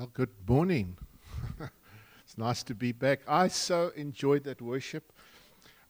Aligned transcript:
Well, 0.00 0.08
good 0.14 0.30
morning. 0.48 0.96
it's 2.24 2.38
nice 2.38 2.62
to 2.62 2.74
be 2.74 2.90
back. 2.90 3.20
I 3.28 3.48
so 3.48 3.92
enjoyed 3.94 4.44
that 4.44 4.62
worship. 4.62 5.12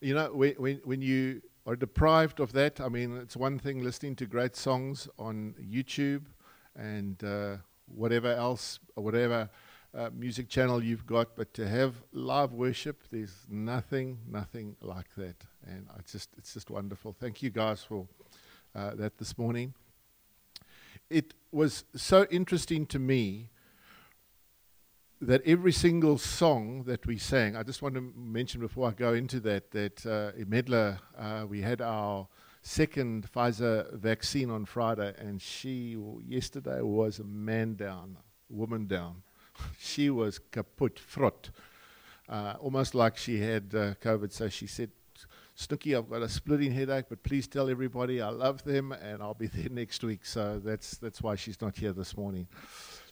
You 0.01 0.15
know, 0.15 0.33
when, 0.33 0.55
when, 0.55 0.81
when 0.83 1.01
you 1.01 1.43
are 1.65 1.77
deprived 1.77 2.41
of 2.41 2.51
that, 2.55 2.81
I 2.81 2.89
mean, 2.89 3.17
it's 3.19 3.37
one 3.37 3.61
thing 3.61 3.85
listening 3.85 4.17
to 4.17 4.27
great 4.27 4.57
songs 4.57 5.07
on 5.17 5.55
YouTube 5.63 6.23
and 6.75 7.23
uh, 7.23 7.59
whatever 7.87 8.35
else, 8.35 8.81
whatever 8.97 9.49
uh, 9.95 10.11
music 10.13 10.49
channel 10.49 10.83
you've 10.83 11.07
got, 11.07 11.37
but 11.37 11.55
to 11.55 11.69
have 11.69 11.95
live 12.13 12.53
worship, 12.53 13.05
there's 13.13 13.47
nothing, 13.49 14.19
nothing 14.29 14.75
like 14.81 15.15
that. 15.19 15.37
And 15.69 15.87
it's 16.01 16.11
just, 16.11 16.31
it's 16.37 16.53
just 16.53 16.69
wonderful. 16.69 17.15
Thank 17.21 17.45
you 17.45 17.51
guys 17.51 17.85
for 17.85 18.09
uh, 18.75 18.97
that 18.97 19.19
this 19.19 19.39
morning. 19.39 19.73
It 21.09 21.33
was 21.53 21.85
so 21.95 22.27
interesting 22.29 22.87
to 22.87 22.99
me 22.99 23.51
that 25.21 25.43
every 25.45 25.73
single 25.73 26.17
song 26.17 26.85
that 26.85 27.07
we 27.07 27.19
sang, 27.19 27.55
I 27.55 27.63
just 27.63 27.83
want 27.83 27.95
to 27.95 28.13
mention 28.17 28.61
before 28.61 28.89
I 28.89 28.93
go 28.93 29.13
into 29.13 29.39
that, 29.41 29.71
that 29.73 30.07
uh, 30.07 30.33
in 30.39 30.47
Medlar, 30.47 30.99
uh, 31.19 31.45
we 31.47 31.61
had 31.61 31.83
our 31.83 32.27
second 32.63 33.31
Pfizer 33.31 33.93
vaccine 33.93 34.51
on 34.51 34.65
Friday, 34.65 35.15
and 35.19 35.41
she, 35.41 35.97
yesterday, 36.27 36.81
was 36.81 37.19
a 37.19 37.25
man 37.25 37.75
down, 37.75 38.17
woman 38.49 38.87
down. 38.87 39.23
she 39.79 40.09
was 40.09 40.39
kaput, 40.39 40.97
frot, 40.97 41.51
uh, 42.29 42.55
almost 42.59 42.95
like 42.95 43.19
she 43.19 43.41
had 43.41 43.75
uh, 43.75 43.95
COVID. 44.03 44.33
So 44.33 44.49
she 44.49 44.67
said, 44.67 44.91
Snooky, 45.55 45.95
I've 45.95 46.09
got 46.09 46.23
a 46.23 46.29
splitting 46.31 46.73
headache, 46.73 47.07
but 47.11 47.23
please 47.23 47.47
tell 47.47 47.69
everybody 47.69 48.23
I 48.23 48.31
love 48.31 48.65
them, 48.65 48.93
and 48.93 49.23
I'll 49.23 49.35
be 49.35 49.47
there 49.55 49.69
next 49.69 50.03
week. 50.03 50.25
So 50.25 50.59
that's, 50.65 50.97
that's 50.97 51.21
why 51.21 51.35
she's 51.35 51.61
not 51.61 51.77
here 51.77 51.93
this 51.93 52.17
morning. 52.17 52.49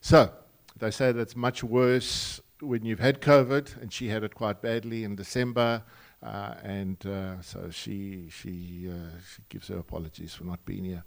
So, 0.01 0.33
they 0.79 0.91
say 0.91 1.13
that 1.13 1.21
it's 1.21 1.37
much 1.37 1.63
worse 1.65 2.41
when 2.61 2.85
you've 2.85 3.01
had 3.01 3.21
COVID, 3.21 3.81
and 3.81 3.93
she 3.93 4.09
had 4.09 4.25
it 4.25 4.35
quite 4.35 4.61
badly 4.63 5.05
in 5.05 5.17
December. 5.17 5.83
Uh, 6.23 6.55
and 6.65 7.07
uh, 7.07 7.41
so 7.41 7.71
she 7.71 8.29
she 8.29 8.89
uh, 8.91 9.17
she 9.35 9.43
gives 9.49 9.69
her 9.69 9.79
apologies 9.79 10.35
for 10.35 10.45
not 10.45 10.65
being 10.65 10.85
here. 10.85 11.05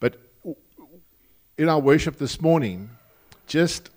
But 0.00 0.16
in 1.56 1.68
our 1.68 1.78
worship 1.78 2.16
this 2.16 2.40
morning, 2.40 2.90
just 3.46 3.90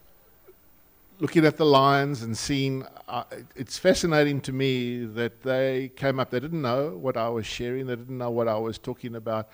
looking 1.20 1.46
at 1.46 1.58
the 1.58 1.66
lions 1.66 2.22
and 2.22 2.38
seeing, 2.38 2.86
uh, 3.08 3.24
it's 3.56 3.78
fascinating 3.78 4.42
to 4.42 4.52
me 4.52 5.06
that 5.06 5.42
they 5.42 5.90
came 5.96 6.20
up. 6.20 6.30
They 6.30 6.40
didn't 6.40 6.62
know 6.62 6.90
what 6.90 7.18
I 7.18 7.30
was 7.30 7.46
sharing. 7.46 7.88
They 7.88 7.96
didn't 7.96 8.18
know 8.18 8.30
what 8.30 8.48
I 8.48 8.58
was 8.58 8.78
talking 8.78 9.16
about. 9.16 9.50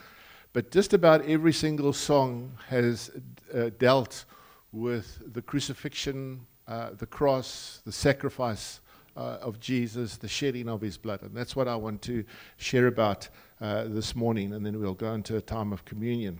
But 0.51 0.71
just 0.71 0.93
about 0.93 1.23
every 1.25 1.53
single 1.53 1.93
song 1.93 2.57
has 2.69 3.11
uh, 3.53 3.69
dealt 3.77 4.25
with 4.71 5.21
the 5.33 5.41
crucifixion, 5.41 6.45
uh, 6.67 6.91
the 6.97 7.05
cross, 7.05 7.81
the 7.85 7.91
sacrifice 7.91 8.81
uh, 9.17 9.37
of 9.41 9.59
Jesus, 9.59 10.17
the 10.17 10.27
shedding 10.27 10.69
of 10.69 10.81
his 10.81 10.97
blood. 10.97 11.21
And 11.23 11.35
that's 11.35 11.55
what 11.55 11.67
I 11.67 11.75
want 11.75 12.01
to 12.03 12.23
share 12.57 12.87
about 12.87 13.27
uh, 13.59 13.85
this 13.85 14.15
morning, 14.15 14.53
and 14.53 14.65
then 14.65 14.79
we'll 14.79 14.93
go 14.93 15.13
into 15.13 15.35
a 15.35 15.41
time 15.41 15.73
of 15.73 15.83
communion. 15.85 16.39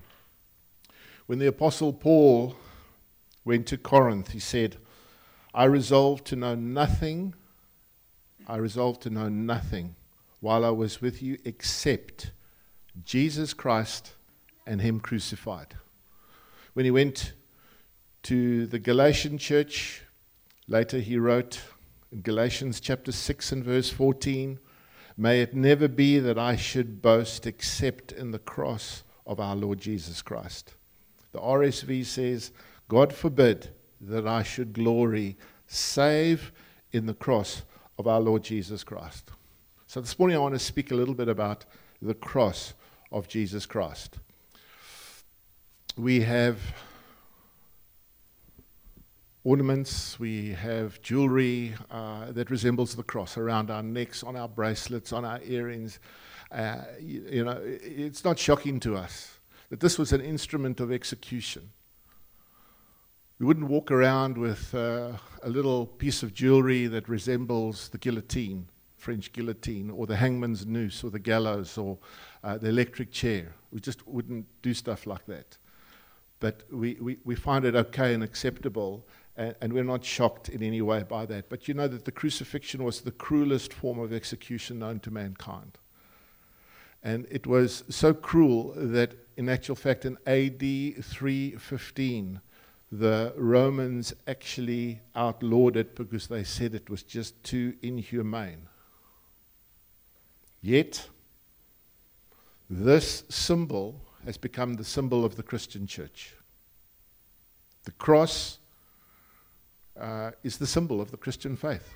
When 1.26 1.40
the 1.40 1.48
Apostle 1.48 1.94
Paul 1.94 2.56
went 3.44 3.68
to 3.68 3.78
Corinth, 3.78 4.32
he 4.32 4.40
said, 4.40 4.78
I 5.54 5.66
resolved 5.66 6.26
to 6.28 6.36
know 6.36 6.56
nothing, 6.56 7.34
I 8.48 8.58
resolved 8.58 9.02
to 9.02 9.10
know 9.10 9.30
nothing 9.30 9.96
while 10.40 10.64
I 10.64 10.70
was 10.70 11.02
with 11.02 11.22
you 11.22 11.38
except 11.44 12.32
Jesus 13.04 13.54
Christ 13.54 14.14
and 14.66 14.82
Him 14.82 15.00
crucified. 15.00 15.76
When 16.74 16.86
he 16.86 16.92
went 16.92 17.34
to 18.24 18.68
the 18.68 18.80
Galatian 18.80 19.38
church. 19.38 20.02
Later, 20.68 21.00
he 21.00 21.18
wrote 21.18 21.62
in 22.12 22.22
Galatians 22.22 22.80
chapter 22.80 23.12
6 23.12 23.52
and 23.52 23.64
verse 23.64 23.90
14 23.90 24.60
May 25.18 25.42
it 25.42 25.54
never 25.54 25.90
be 25.90 26.18
that 26.20 26.40
I 26.40 26.56
should 26.56 27.02
boast 27.02 27.46
except 27.46 28.14
in 28.14 28.32
the 28.32 28.40
cross 28.40 29.04
of 29.28 29.40
our 29.42 29.56
Lord 29.56 29.80
Jesus 29.80 30.22
Christ. 30.22 30.76
The 31.34 31.40
RSV 31.40 32.06
says, 32.06 32.52
God 32.88 33.12
forbid 33.12 33.70
that 34.00 34.26
I 34.26 34.44
should 34.44 34.72
glory 34.72 35.36
save 35.68 36.54
in 36.94 37.06
the 37.06 37.14
cross 37.14 37.64
of 37.98 38.08
our 38.08 38.22
Lord 38.22 38.44
Jesus 38.44 38.82
Christ. 38.84 39.32
So 39.88 40.00
this 40.00 40.18
morning 40.18 40.38
I 40.38 40.40
want 40.40 40.56
to 40.56 40.60
speak 40.60 40.92
a 40.92 40.96
little 40.96 41.14
bit 41.14 41.28
about 41.28 41.66
the 42.02 42.14
cross 42.14 42.74
of 43.12 43.28
Jesus 43.28 43.66
Christ. 43.66 44.20
We 45.98 46.22
have 46.22 46.60
ornaments, 49.50 50.20
we 50.20 50.50
have 50.50 51.02
jewelry 51.02 51.74
uh, 51.90 52.32
that 52.32 52.52
resembles 52.52 52.96
the 52.96 53.02
cross 53.02 53.36
around 53.36 53.72
our 53.72 53.82
necks, 53.82 54.24
on 54.24 54.36
our 54.36 54.48
bracelets, 54.48 55.12
on 55.12 55.26
our 55.26 55.40
earrings. 55.44 56.00
Uh, 56.52 56.84
you, 57.02 57.26
you, 57.32 57.44
know, 57.44 57.60
it's 57.64 58.24
not 58.24 58.38
shocking 58.38 58.80
to 58.80 58.96
us 58.96 59.40
that 59.72 59.80
this 59.80 59.98
was 59.98 60.14
an 60.14 60.22
instrument 60.22 60.80
of 60.80 60.92
execution. 60.92 61.68
We 63.40 63.48
wouldn't 63.48 63.68
walk 63.68 63.90
around 63.90 64.38
with 64.38 64.76
uh, 64.76 65.14
a 65.42 65.50
little 65.50 65.88
piece 65.88 66.22
of 66.22 66.32
jewelry 66.32 66.86
that 66.86 67.10
resembles 67.10 67.90
the 67.90 67.98
guillotine, 67.98 68.68
French 68.98 69.34
guillotine, 69.34 69.90
or 69.90 70.06
the 70.06 70.18
hangman's 70.18 70.68
noose, 70.68 71.04
or 71.04 71.10
the 71.10 71.18
gallows, 71.18 71.76
or 71.76 71.98
uh, 72.44 72.60
the 72.60 72.70
electric 72.70 73.12
chair. 73.12 73.56
We 73.72 73.80
just 73.80 74.08
wouldn't 74.08 74.46
do 74.62 74.76
stuff 74.76 75.08
like 75.08 75.26
that. 75.26 75.58
But 76.40 76.64
we, 76.72 76.98
we, 77.02 77.18
we 77.26 77.36
find 77.36 77.66
it 77.66 77.76
okay 77.76 78.14
and 78.14 78.24
acceptable 78.24 79.08
and, 79.40 79.56
and, 79.62 79.74
we're 79.74 79.86
not 79.86 80.04
shocked 80.04 80.50
in 80.50 80.62
any 80.62 80.82
way 80.82 81.04
by 81.04 81.26
that. 81.26 81.50
But 81.50 81.68
you 81.70 81.74
know 81.74 81.88
that 81.88 82.04
the 82.04 82.12
crucifixion 82.12 82.84
was 82.84 83.02
the 83.02 83.12
cruelest 83.12 83.74
form 83.74 83.98
of 83.98 84.12
execution 84.12 84.80
known 84.80 85.00
to 85.00 85.12
mankind. 85.12 85.78
And 87.02 87.26
it 87.32 87.48
was 87.48 87.86
so 87.88 88.14
cruel 88.14 88.74
that, 88.76 89.14
in 89.38 89.48
actual 89.48 89.76
fact, 89.76 90.04
in 90.04 90.18
AD 90.28 90.60
315, 91.06 92.42
the 92.92 93.34
Romans 93.38 94.14
actually 94.28 95.00
outlawed 95.16 95.78
it 95.78 95.96
because 95.96 96.28
they 96.28 96.44
said 96.44 96.76
it 96.76 96.90
was 96.90 97.04
just 97.04 97.42
too 97.42 97.76
inhumane. 97.82 98.68
Yet, 100.62 101.08
this 102.70 103.24
symbol 103.30 104.02
has 104.26 104.36
become 104.36 104.74
the 104.74 104.84
symbol 104.84 105.24
of 105.24 105.38
the 105.38 105.44
Christian 105.44 105.88
church. 105.88 106.36
The 107.86 107.92
cross 107.92 108.60
uh, 110.00 110.32
is 110.44 110.58
the 110.58 110.68
symbol 110.68 111.02
of 111.02 111.12
the 111.12 111.18
Christian 111.18 111.56
faith. 111.56 111.94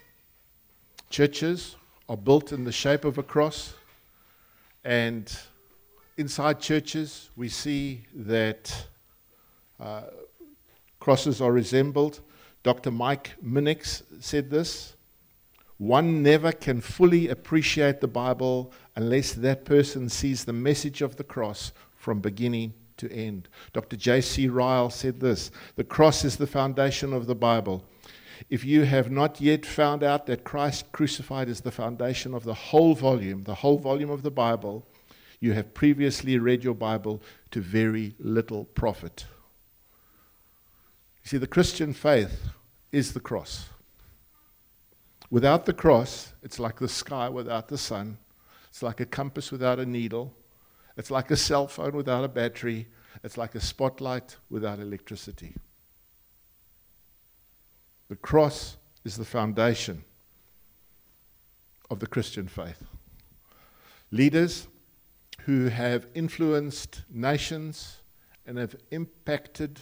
Churches 1.09 1.75
are 2.09 2.17
built 2.17 2.51
in 2.51 2.63
the 2.63 2.71
shape 2.71 3.05
of 3.05 3.17
a 3.17 3.23
cross, 3.23 3.73
and 4.83 5.35
inside 6.17 6.59
churches, 6.59 7.29
we 7.35 7.49
see 7.49 8.03
that 8.13 8.87
uh, 9.79 10.03
crosses 10.99 11.41
are 11.41 11.51
resembled. 11.51 12.21
Dr. 12.63 12.91
Mike 12.91 13.31
Minix 13.43 14.03
said 14.21 14.49
this 14.49 14.95
one 15.77 16.23
never 16.23 16.51
can 16.51 16.79
fully 16.79 17.27
appreciate 17.27 17.99
the 17.99 18.07
Bible 18.07 18.71
unless 18.95 19.33
that 19.33 19.65
person 19.65 20.07
sees 20.07 20.45
the 20.45 20.53
message 20.53 21.01
of 21.01 21.17
the 21.17 21.23
cross 21.23 21.73
from 21.97 22.21
beginning 22.21 22.73
to 22.97 23.11
end. 23.11 23.49
Dr. 23.73 23.97
J.C. 23.97 24.47
Ryle 24.47 24.89
said 24.89 25.19
this 25.19 25.51
The 25.75 25.83
cross 25.83 26.23
is 26.23 26.37
the 26.37 26.47
foundation 26.47 27.11
of 27.11 27.25
the 27.25 27.35
Bible. 27.35 27.83
If 28.49 28.65
you 28.65 28.83
have 28.83 29.11
not 29.11 29.41
yet 29.41 29.65
found 29.65 30.03
out 30.03 30.25
that 30.25 30.43
Christ 30.43 30.91
crucified 30.91 31.49
is 31.49 31.61
the 31.61 31.71
foundation 31.71 32.33
of 32.33 32.43
the 32.43 32.53
whole 32.53 32.95
volume, 32.95 33.43
the 33.43 33.55
whole 33.55 33.77
volume 33.77 34.09
of 34.09 34.23
the 34.23 34.31
Bible, 34.31 34.85
you 35.39 35.53
have 35.53 35.73
previously 35.73 36.37
read 36.37 36.63
your 36.63 36.73
Bible 36.73 37.21
to 37.51 37.59
very 37.59 38.15
little 38.19 38.65
profit. 38.65 39.25
You 41.23 41.29
see, 41.29 41.37
the 41.37 41.47
Christian 41.47 41.93
faith 41.93 42.49
is 42.91 43.13
the 43.13 43.19
cross. 43.19 43.69
Without 45.29 45.65
the 45.65 45.73
cross, 45.73 46.33
it's 46.43 46.59
like 46.59 46.79
the 46.79 46.87
sky 46.87 47.27
without 47.27 47.67
the 47.67 47.77
sun. 47.77 48.17
It's 48.69 48.83
like 48.83 48.99
a 48.99 49.05
compass 49.05 49.51
without 49.51 49.79
a 49.79 49.85
needle. 49.85 50.33
It's 50.95 51.11
like 51.11 51.31
a 51.31 51.35
cell 51.35 51.67
phone 51.67 51.95
without 51.95 52.23
a 52.23 52.27
battery. 52.27 52.87
It's 53.23 53.37
like 53.37 53.55
a 53.55 53.59
spotlight 53.59 54.37
without 54.49 54.79
electricity. 54.79 55.55
The 58.13 58.19
cross 58.19 58.77
is 59.03 59.17
the 59.17 59.25
foundation 59.25 60.03
of 61.89 61.99
the 61.99 62.05
Christian 62.05 62.47
faith. 62.47 62.83
Leaders 64.11 64.67
who 65.45 65.69
have 65.69 66.05
influenced 66.13 67.01
nations 67.09 68.01
and 68.45 68.59
have 68.59 68.75
impacted 68.91 69.79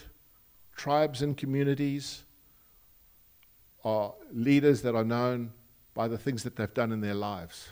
tribes 0.74 1.20
and 1.20 1.36
communities 1.36 2.24
are 3.84 4.14
leaders 4.32 4.80
that 4.80 4.94
are 4.94 5.04
known 5.04 5.52
by 5.92 6.08
the 6.08 6.16
things 6.16 6.42
that 6.44 6.56
they've 6.56 6.72
done 6.72 6.90
in 6.90 7.02
their 7.02 7.12
lives. 7.12 7.68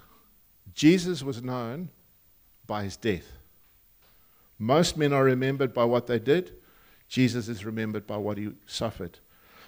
Jesus 0.74 1.22
was 1.22 1.42
known 1.42 1.88
by 2.66 2.84
his 2.84 2.98
death. 2.98 3.32
Most 4.58 4.98
men 4.98 5.14
are 5.14 5.24
remembered 5.24 5.72
by 5.72 5.84
what 5.84 6.06
they 6.06 6.18
did. 6.18 6.52
Jesus 7.08 7.48
is 7.48 7.64
remembered 7.64 8.06
by 8.06 8.18
what 8.18 8.36
he 8.36 8.50
suffered. 8.66 9.20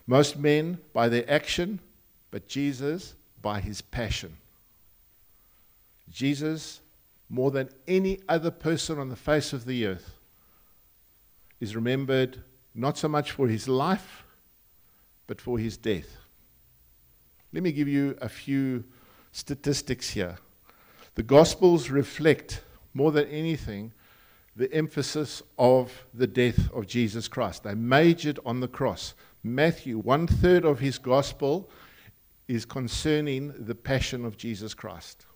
Most 0.07 0.37
men 0.37 0.79
by 0.93 1.09
their 1.09 1.29
action, 1.31 1.81
but 2.31 2.49
Jesus 2.49 3.15
by 3.41 3.61
his 3.61 3.81
passion. 3.81 4.37
Jesus, 6.11 6.81
more 7.29 7.51
than 7.51 7.69
any 7.89 8.21
other 8.29 8.51
person 8.51 8.99
on 8.99 9.09
the 9.09 9.17
face 9.17 9.53
of 9.53 9.65
the 9.65 9.87
earth, 9.87 10.17
is 11.61 11.77
remembered 11.77 12.43
not 12.75 12.99
so 12.99 13.09
much 13.09 13.33
for 13.33 13.49
his 13.49 13.69
life, 13.69 14.25
but 15.27 15.41
for 15.41 15.59
his 15.59 15.77
death. 15.77 16.17
Let 17.53 17.63
me 17.63 17.73
give 17.73 17.89
you 17.89 18.17
a 18.21 18.29
few 18.29 18.85
statistics 19.33 20.11
here. 20.11 20.39
The 21.15 21.23
Gospels 21.23 21.91
reflect, 21.91 22.63
more 22.95 23.13
than 23.13 23.29
anything, 23.29 23.93
the 24.57 24.73
emphasis 24.73 25.43
of 25.59 26.07
the 26.13 26.27
death 26.27 26.71
of 26.73 26.87
Jesus 26.87 27.29
Christ. 27.29 27.65
They 27.65 27.75
majored 27.75 28.39
on 28.45 28.61
the 28.61 28.69
cross. 28.69 29.15
Matthew, 29.43 29.99
one 29.99 30.27
third 30.27 30.65
of 30.65 30.79
his 30.79 30.99
Gospel 30.99 31.69
is 32.47 32.65
concerning 32.65 33.53
the 33.59 33.75
passion 33.75 34.25
of 34.25 34.37
Jesus 34.37 34.75
Christ. 34.75 35.27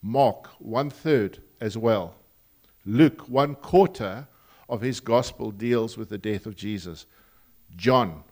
Mark, 0.00 0.48
one 0.58 0.90
third 0.90 1.42
as 1.60 1.78
well. 1.78 2.16
Luke, 2.84 3.28
one 3.28 3.54
quarter 3.54 4.26
of 4.68 4.80
his 4.80 4.98
Gospel 4.98 5.52
deals 5.52 5.96
with 5.96 6.08
the 6.08 6.18
death 6.18 6.46
of 6.46 6.56
Jesus. 6.56 7.06
John, 7.76 8.24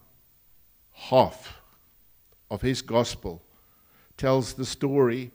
half 0.93 1.61
of 2.51 2.63
his 2.63 2.83
Gospel 2.83 3.43
tells 4.17 4.55
the 4.55 4.67
story 4.67 5.31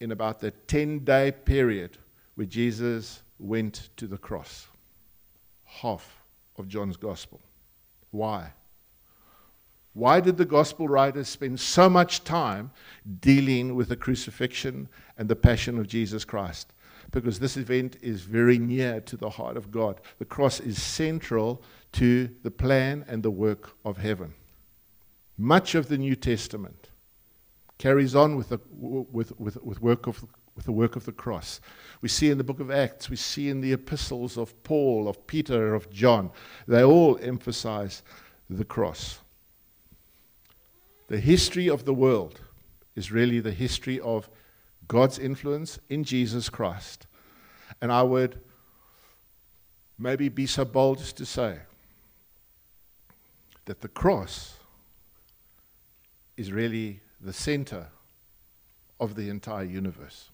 in 0.00 0.12
about 0.12 0.40
the 0.40 0.50
10 0.50 1.04
day 1.04 1.32
period 1.32 1.96
where 2.34 2.46
Jesus 2.46 3.22
went 3.38 3.88
to 3.96 4.06
the 4.06 4.18
cross. 4.18 4.66
Half 5.64 6.21
of 6.56 6.68
John's 6.68 6.96
gospel. 6.96 7.40
Why? 8.10 8.52
Why 9.94 10.20
did 10.20 10.38
the 10.38 10.44
gospel 10.44 10.88
writers 10.88 11.28
spend 11.28 11.60
so 11.60 11.90
much 11.90 12.24
time 12.24 12.70
dealing 13.20 13.74
with 13.74 13.88
the 13.88 13.96
crucifixion 13.96 14.88
and 15.18 15.28
the 15.28 15.36
passion 15.36 15.78
of 15.78 15.86
Jesus 15.86 16.24
Christ? 16.24 16.72
Because 17.10 17.38
this 17.38 17.58
event 17.58 17.96
is 18.00 18.22
very 18.22 18.58
near 18.58 19.00
to 19.02 19.16
the 19.18 19.28
heart 19.28 19.58
of 19.58 19.70
God. 19.70 20.00
The 20.18 20.24
cross 20.24 20.60
is 20.60 20.80
central 20.80 21.62
to 21.92 22.30
the 22.42 22.50
plan 22.50 23.04
and 23.06 23.22
the 23.22 23.30
work 23.30 23.76
of 23.84 23.98
heaven. 23.98 24.32
Much 25.36 25.74
of 25.74 25.88
the 25.88 25.98
New 25.98 26.16
Testament 26.16 26.88
carries 27.76 28.14
on 28.14 28.36
with 28.36 28.48
the, 28.48 28.58
with, 28.70 29.38
with, 29.38 29.62
with, 29.62 29.82
work 29.82 30.06
of, 30.06 30.24
with 30.54 30.64
the 30.64 30.72
work 30.72 30.96
of 30.96 31.04
the 31.04 31.12
cross. 31.12 31.60
We 32.00 32.08
see 32.08 32.30
in 32.30 32.38
the 32.38 32.44
book 32.44 32.60
of 32.60 32.70
Acts, 32.70 33.08
we 33.08 33.16
see 33.16 33.48
in 33.48 33.60
the 33.60 33.72
epistles 33.72 34.36
of 34.36 34.60
Paul, 34.64 35.08
of 35.08 35.26
Peter, 35.26 35.74
of 35.74 35.90
John, 35.90 36.30
they 36.66 36.82
all 36.82 37.18
emphasize 37.22 38.02
the 38.50 38.64
cross. 38.64 39.18
The 41.08 41.20
history 41.20 41.68
of 41.68 41.84
the 41.84 41.94
world 41.94 42.40
is 42.94 43.12
really 43.12 43.40
the 43.40 43.52
history 43.52 44.00
of 44.00 44.28
God's 44.88 45.18
influence 45.18 45.78
in 45.88 46.04
Jesus 46.04 46.48
Christ. 46.48 47.06
And 47.80 47.90
I 47.90 48.02
would 48.02 48.40
maybe 49.98 50.28
be 50.28 50.46
so 50.46 50.64
bold 50.64 51.00
as 51.00 51.12
to 51.14 51.24
say 51.24 51.60
that 53.64 53.80
the 53.80 53.88
cross 53.88 54.54
is 56.36 56.52
really 56.52 57.00
the 57.20 57.32
center 57.32 57.86
of 58.98 59.14
the 59.14 59.28
entire 59.28 59.64
universe. 59.64 60.31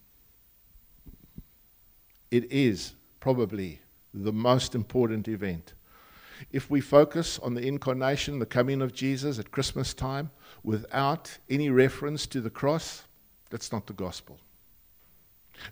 It 2.31 2.51
is 2.53 2.95
probably 3.21 3.81
the 4.13 4.33
most 4.33 4.75
important 4.75 5.29
event. 5.29 5.75
If 6.53 6.71
we 6.71 6.81
focus 6.81 7.39
on 7.41 7.55
the 7.55 7.67
incarnation, 7.67 8.39
the 8.39 8.47
coming 8.47 8.81
of 8.81 8.93
Jesus 8.93 9.39
at 9.39 9.51
Christmas 9.51 9.93
time, 9.93 10.31
without 10.63 11.37
any 11.51 11.71
reference 11.71 12.27
to 12.29 12.41
the 12.41 12.51
cross, 12.51 13.05
that's 13.51 13.73
not 13.73 13.87
the 13.87 13.93
gospel. 13.93 14.39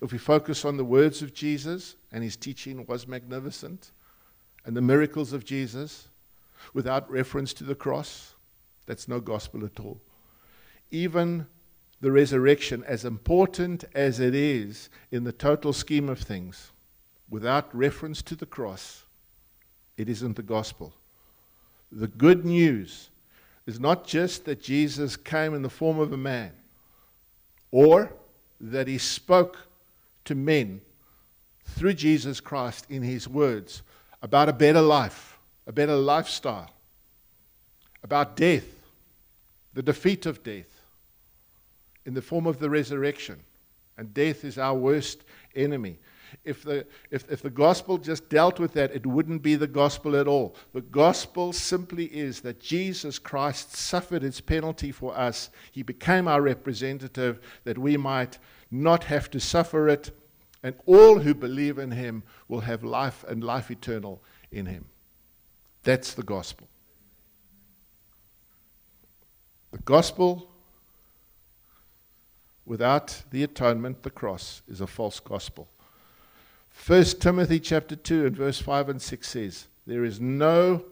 If 0.02 0.10
we 0.10 0.18
focus 0.18 0.64
on 0.64 0.76
the 0.76 0.84
words 0.84 1.22
of 1.22 1.32
Jesus, 1.32 1.94
and 2.10 2.24
his 2.24 2.36
teaching 2.36 2.84
was 2.86 3.06
magnificent, 3.06 3.92
and 4.64 4.76
the 4.76 4.80
miracles 4.82 5.32
of 5.32 5.44
Jesus, 5.44 6.08
without 6.74 7.08
reference 7.08 7.52
to 7.54 7.64
the 7.64 7.76
cross, 7.76 8.34
that's 8.86 9.06
no 9.06 9.20
gospel 9.20 9.64
at 9.64 9.78
all 9.78 10.00
even 10.90 11.46
the 12.00 12.12
resurrection, 12.12 12.84
as 12.86 13.04
important 13.04 13.84
as 13.94 14.20
it 14.20 14.34
is 14.34 14.90
in 15.10 15.24
the 15.24 15.32
total 15.32 15.72
scheme 15.72 16.08
of 16.08 16.18
things, 16.18 16.72
without 17.30 17.74
reference 17.74 18.22
to 18.22 18.34
the 18.34 18.46
cross, 18.46 19.04
it 19.96 20.08
isn't 20.08 20.36
the 20.36 20.42
gospel. 20.42 20.92
The 21.90 22.08
good 22.08 22.44
news 22.44 23.08
is 23.66 23.80
not 23.80 24.06
just 24.06 24.44
that 24.44 24.62
Jesus 24.62 25.16
came 25.16 25.54
in 25.54 25.62
the 25.62 25.70
form 25.70 25.98
of 25.98 26.12
a 26.12 26.16
man 26.16 26.52
or 27.70 28.12
that 28.60 28.86
he 28.88 28.98
spoke 28.98 29.58
to 30.24 30.34
men 30.34 30.80
through 31.64 31.94
Jesus 31.94 32.40
Christ 32.40 32.86
in 32.90 33.02
his 33.02 33.26
words 33.26 33.82
about 34.22 34.48
a 34.48 34.52
better 34.52 34.80
life, 34.80 35.38
a 35.66 35.72
better 35.72 35.96
lifestyle, 35.96 36.70
about 38.02 38.36
death, 38.36 38.66
the 39.74 39.82
defeat 39.82 40.26
of 40.26 40.42
death 40.42 40.75
in 42.06 42.14
the 42.14 42.22
form 42.22 42.46
of 42.46 42.58
the 42.58 42.70
resurrection. 42.70 43.40
And 43.98 44.14
death 44.14 44.44
is 44.44 44.58
our 44.58 44.74
worst 44.74 45.24
enemy. 45.54 45.98
If 46.44 46.62
the, 46.62 46.86
if, 47.10 47.30
if 47.30 47.42
the 47.42 47.50
gospel 47.50 47.98
just 47.98 48.28
dealt 48.28 48.58
with 48.58 48.72
that, 48.74 48.94
it 48.94 49.06
wouldn't 49.06 49.42
be 49.42 49.54
the 49.54 49.66
gospel 49.66 50.16
at 50.16 50.26
all. 50.26 50.56
The 50.72 50.82
gospel 50.82 51.52
simply 51.52 52.06
is 52.06 52.40
that 52.40 52.60
Jesus 52.60 53.18
Christ 53.18 53.74
suffered 53.74 54.22
its 54.22 54.40
penalty 54.40 54.92
for 54.92 55.16
us. 55.16 55.50
He 55.72 55.82
became 55.82 56.28
our 56.28 56.42
representative 56.42 57.40
that 57.64 57.78
we 57.78 57.96
might 57.96 58.38
not 58.70 59.04
have 59.04 59.30
to 59.30 59.40
suffer 59.40 59.88
it. 59.88 60.10
And 60.62 60.74
all 60.84 61.18
who 61.18 61.34
believe 61.34 61.78
in 61.78 61.92
him 61.92 62.22
will 62.48 62.60
have 62.60 62.82
life 62.82 63.24
and 63.28 63.42
life 63.42 63.70
eternal 63.70 64.22
in 64.50 64.66
him. 64.66 64.86
That's 65.84 66.14
the 66.14 66.22
gospel. 66.22 66.68
The 69.70 69.78
gospel 69.78 70.50
without 72.66 73.22
the 73.30 73.42
atonement, 73.42 74.02
the 74.02 74.10
cross 74.10 74.60
is 74.68 74.80
a 74.80 74.86
false 74.86 75.20
gospel. 75.20 75.68
1 76.86 77.04
Timothy 77.20 77.58
chapter 77.58 77.96
2 77.96 78.26
and 78.26 78.36
verse 78.36 78.60
5 78.60 78.90
and 78.90 79.00
6 79.00 79.28
says, 79.28 79.68
There 79.86 80.04
is 80.04 80.20
no 80.20 80.84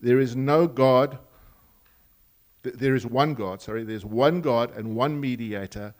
there 0.00 0.20
is 0.20 0.36
no 0.36 0.66
God 0.66 1.18
there 2.72 2.94
is 2.94 3.06
one 3.06 3.34
God, 3.34 3.60
sorry, 3.60 3.84
there's 3.84 4.04
one 4.04 4.40
God 4.40 4.74
and 4.76 4.96
one 4.96 5.20
mediator 5.20 5.94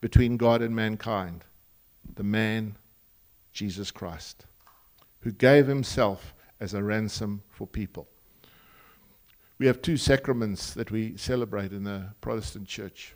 between 0.00 0.36
God 0.36 0.62
and 0.62 0.74
mankind, 0.74 1.44
the 2.14 2.22
man 2.22 2.76
Jesus 3.52 3.90
Christ, 3.90 4.46
who 5.20 5.32
gave 5.32 5.66
himself 5.66 6.34
as 6.60 6.74
a 6.74 6.82
ransom 6.82 7.42
for 7.48 7.66
people. 7.66 8.08
We 9.58 9.66
have 9.66 9.82
two 9.82 9.96
sacraments 9.96 10.74
that 10.74 10.90
we 10.90 11.16
celebrate 11.16 11.72
in 11.72 11.84
the 11.84 12.14
Protestant 12.20 12.68
church. 12.68 13.14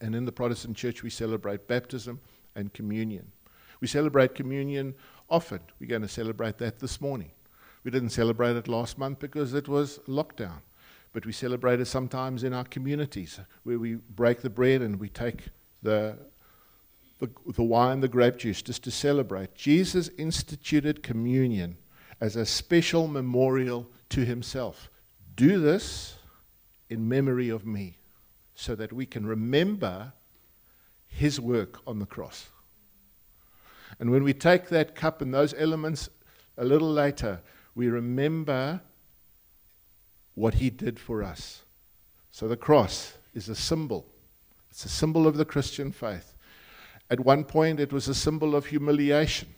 And 0.00 0.14
in 0.14 0.24
the 0.24 0.32
Protestant 0.32 0.76
church, 0.76 1.02
we 1.02 1.10
celebrate 1.10 1.68
baptism 1.68 2.20
and 2.54 2.72
communion. 2.72 3.30
We 3.80 3.86
celebrate 3.86 4.34
communion 4.34 4.94
often. 5.28 5.60
We're 5.78 5.88
going 5.88 6.02
to 6.02 6.08
celebrate 6.08 6.58
that 6.58 6.78
this 6.78 7.00
morning. 7.00 7.30
We 7.84 7.90
didn't 7.90 8.10
celebrate 8.10 8.56
it 8.56 8.68
last 8.68 8.98
month 8.98 9.18
because 9.18 9.54
it 9.54 9.68
was 9.68 9.98
lockdown. 10.06 10.60
But 11.12 11.26
we 11.26 11.32
celebrate 11.32 11.80
it 11.80 11.86
sometimes 11.86 12.44
in 12.44 12.52
our 12.52 12.64
communities 12.64 13.40
where 13.64 13.78
we 13.78 13.94
break 13.94 14.42
the 14.42 14.50
bread 14.50 14.82
and 14.82 15.00
we 15.00 15.08
take 15.08 15.48
the, 15.82 16.16
the, 17.18 17.28
the 17.54 17.62
wine, 17.62 18.00
the 18.00 18.08
grape 18.08 18.36
juice, 18.36 18.62
just 18.62 18.84
to 18.84 18.90
celebrate. 18.90 19.54
Jesus 19.54 20.08
instituted 20.18 21.02
communion 21.02 21.78
as 22.20 22.36
a 22.36 22.46
special 22.46 23.08
memorial 23.08 23.88
to 24.10 24.24
himself. 24.24 24.90
Do 25.34 25.58
this 25.58 26.16
in 26.90 27.08
memory 27.08 27.48
of 27.48 27.66
me 27.66 27.99
so 28.60 28.74
that 28.74 28.92
we 28.92 29.06
can 29.06 29.26
remember 29.26 30.12
his 31.08 31.40
work 31.40 31.80
on 31.86 31.98
the 31.98 32.04
cross. 32.04 32.50
And 33.98 34.10
when 34.10 34.22
we 34.22 34.34
take 34.34 34.68
that 34.68 34.94
cup 34.94 35.22
and 35.22 35.32
those 35.32 35.54
elements 35.56 36.10
a 36.58 36.64
little 36.66 36.92
later, 36.92 37.40
we 37.74 37.88
remember 37.88 38.82
what 40.34 40.54
he 40.54 40.68
did 40.68 41.00
for 41.00 41.22
us. 41.22 41.62
So 42.32 42.48
the 42.48 42.56
cross 42.56 43.14
is 43.32 43.48
a 43.48 43.54
symbol. 43.54 44.04
It's 44.70 44.84
a 44.84 44.90
symbol 44.90 45.26
of 45.26 45.38
the 45.38 45.46
Christian 45.46 45.90
faith. 45.90 46.34
At 47.08 47.20
one 47.20 47.44
point, 47.44 47.80
it 47.80 47.94
was 47.94 48.08
a 48.08 48.14
symbol 48.14 48.54
of 48.54 48.66
humiliation, 48.66 49.48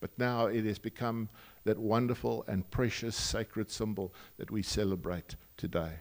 but 0.00 0.10
now 0.18 0.46
it 0.46 0.64
has 0.64 0.80
become 0.80 1.28
that 1.64 1.78
wonderful 1.78 2.44
and 2.48 2.68
precious 2.72 3.14
sacred 3.14 3.70
symbol 3.70 4.12
that 4.38 4.50
we 4.50 4.60
celebrate 4.60 5.36
today. 5.56 5.92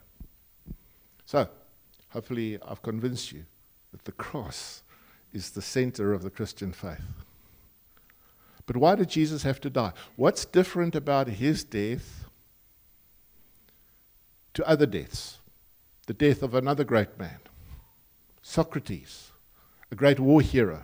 So, 1.26 1.48
Hopefully, 2.12 2.58
I've 2.68 2.82
convinced 2.82 3.32
you 3.32 3.46
that 3.92 4.06
the 4.06 4.12
cross 4.12 4.84
is 5.34 5.52
the 5.52 5.62
center 5.62 6.14
of 6.14 6.24
the 6.24 6.30
Christian 6.30 6.72
faith. 6.72 7.02
But 8.66 8.78
why 8.78 8.96
did 8.96 9.10
Jesus 9.10 9.44
have 9.44 9.60
to 9.62 9.70
die? 9.70 9.94
What's 10.16 10.46
different 10.46 10.96
about 10.96 11.28
his 11.28 11.64
death 11.64 12.22
to 14.54 14.68
other 14.68 14.86
deaths. 14.86 15.40
The 16.08 16.14
death 16.14 16.44
of 16.44 16.54
another 16.54 16.84
great 16.84 17.18
man, 17.18 17.40
Socrates, 18.42 19.32
a 19.92 19.96
great 19.96 20.20
war 20.20 20.42
hero, 20.42 20.84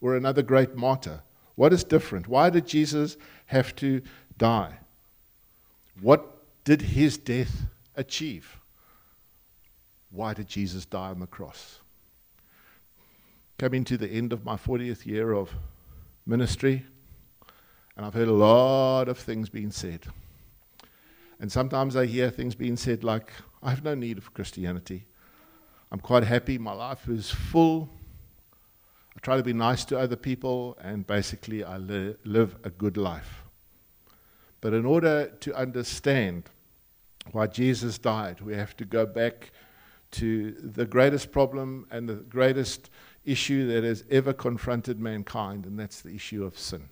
or 0.00 0.16
another 0.16 0.42
great 0.42 0.74
martyr. 0.74 1.22
What 1.54 1.72
is 1.72 1.84
different? 1.84 2.28
Why 2.28 2.50
did 2.50 2.66
Jesus 2.66 3.16
have 3.46 3.76
to 3.76 4.02
die? 4.38 4.78
What 6.00 6.38
did 6.64 6.82
his 6.82 7.18
death 7.18 7.66
achieve? 7.94 8.58
Why 10.12 10.34
did 10.34 10.46
Jesus 10.46 10.84
die 10.84 11.08
on 11.08 11.20
the 11.20 11.26
cross? 11.26 11.80
Coming 13.58 13.82
to 13.84 13.96
the 13.96 14.08
end 14.08 14.32
of 14.32 14.44
my 14.44 14.56
40th 14.56 15.06
year 15.06 15.32
of 15.32 15.50
ministry, 16.26 16.84
and 17.96 18.04
I've 18.04 18.14
heard 18.14 18.28
a 18.28 18.32
lot 18.32 19.08
of 19.08 19.18
things 19.18 19.48
being 19.48 19.70
said. 19.70 20.06
And 21.40 21.50
sometimes 21.50 21.96
I 21.96 22.06
hear 22.06 22.30
things 22.30 22.54
being 22.54 22.76
said 22.76 23.02
like, 23.02 23.32
I 23.62 23.70
have 23.70 23.82
no 23.82 23.94
need 23.94 24.18
of 24.18 24.34
Christianity. 24.34 25.06
I'm 25.90 26.00
quite 26.00 26.24
happy. 26.24 26.58
My 26.58 26.72
life 26.72 27.08
is 27.08 27.30
full. 27.30 27.88
I 29.16 29.20
try 29.20 29.36
to 29.36 29.42
be 29.42 29.52
nice 29.52 29.84
to 29.86 29.98
other 29.98 30.16
people, 30.16 30.76
and 30.80 31.06
basically, 31.06 31.64
I 31.64 31.76
li- 31.78 32.16
live 32.24 32.56
a 32.64 32.70
good 32.70 32.96
life. 32.96 33.44
But 34.60 34.72
in 34.72 34.86
order 34.86 35.26
to 35.40 35.54
understand 35.54 36.44
why 37.30 37.46
Jesus 37.46 37.98
died, 37.98 38.40
we 38.40 38.54
have 38.54 38.76
to 38.78 38.84
go 38.84 39.04
back 39.04 39.50
to 40.12 40.52
the 40.52 40.86
greatest 40.86 41.32
problem 41.32 41.86
and 41.90 42.08
the 42.08 42.14
greatest 42.14 42.90
issue 43.24 43.66
that 43.68 43.84
has 43.84 44.04
ever 44.10 44.32
confronted 44.32 45.00
mankind, 45.00 45.66
and 45.66 45.78
that's 45.78 46.00
the 46.00 46.14
issue 46.14 46.44
of 46.44 46.58
sin. 46.58 46.88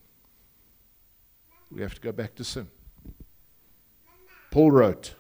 We 1.71 1.83
have 1.83 1.95
to 1.95 2.00
go 2.00 2.12
back 2.12 2.35
to 2.37 2.45
sin. 2.45 2.69
Paul 4.50 4.73
wrote 4.73 5.15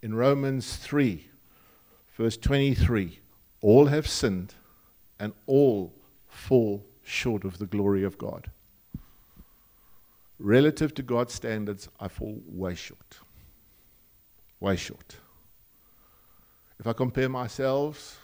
in 0.00 0.14
Romans 0.14 0.76
3, 0.76 1.28
verse 2.16 2.36
23 2.36 3.20
All 3.60 3.86
have 3.86 4.06
sinned 4.06 4.54
and 5.18 5.32
all 5.46 5.92
fall 6.28 6.84
short 7.02 7.44
of 7.44 7.58
the 7.58 7.66
glory 7.66 8.04
of 8.04 8.16
God. 8.16 8.50
Relative 10.38 10.94
to 10.94 11.02
God's 11.02 11.34
standards, 11.34 11.88
I 12.00 12.08
fall 12.08 12.40
way 12.46 12.74
short. 12.74 13.18
Way 14.60 14.76
short. 14.76 15.16
If 16.78 16.86
I 16.86 16.92
compare 16.92 17.28
myself 17.28 18.20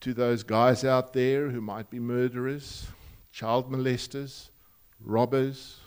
to 0.00 0.14
those 0.14 0.42
guys 0.42 0.84
out 0.84 1.12
there 1.12 1.50
who 1.50 1.60
might 1.60 1.90
be 1.90 1.98
murderers, 1.98 2.86
child 3.32 3.70
molesters, 3.70 4.50
robbers, 5.00 5.80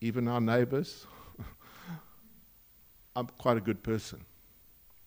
even 0.00 0.28
our 0.28 0.40
neighbors, 0.40 1.06
I'm 3.16 3.28
quite 3.38 3.56
a 3.56 3.60
good 3.60 3.82
person. 3.82 4.24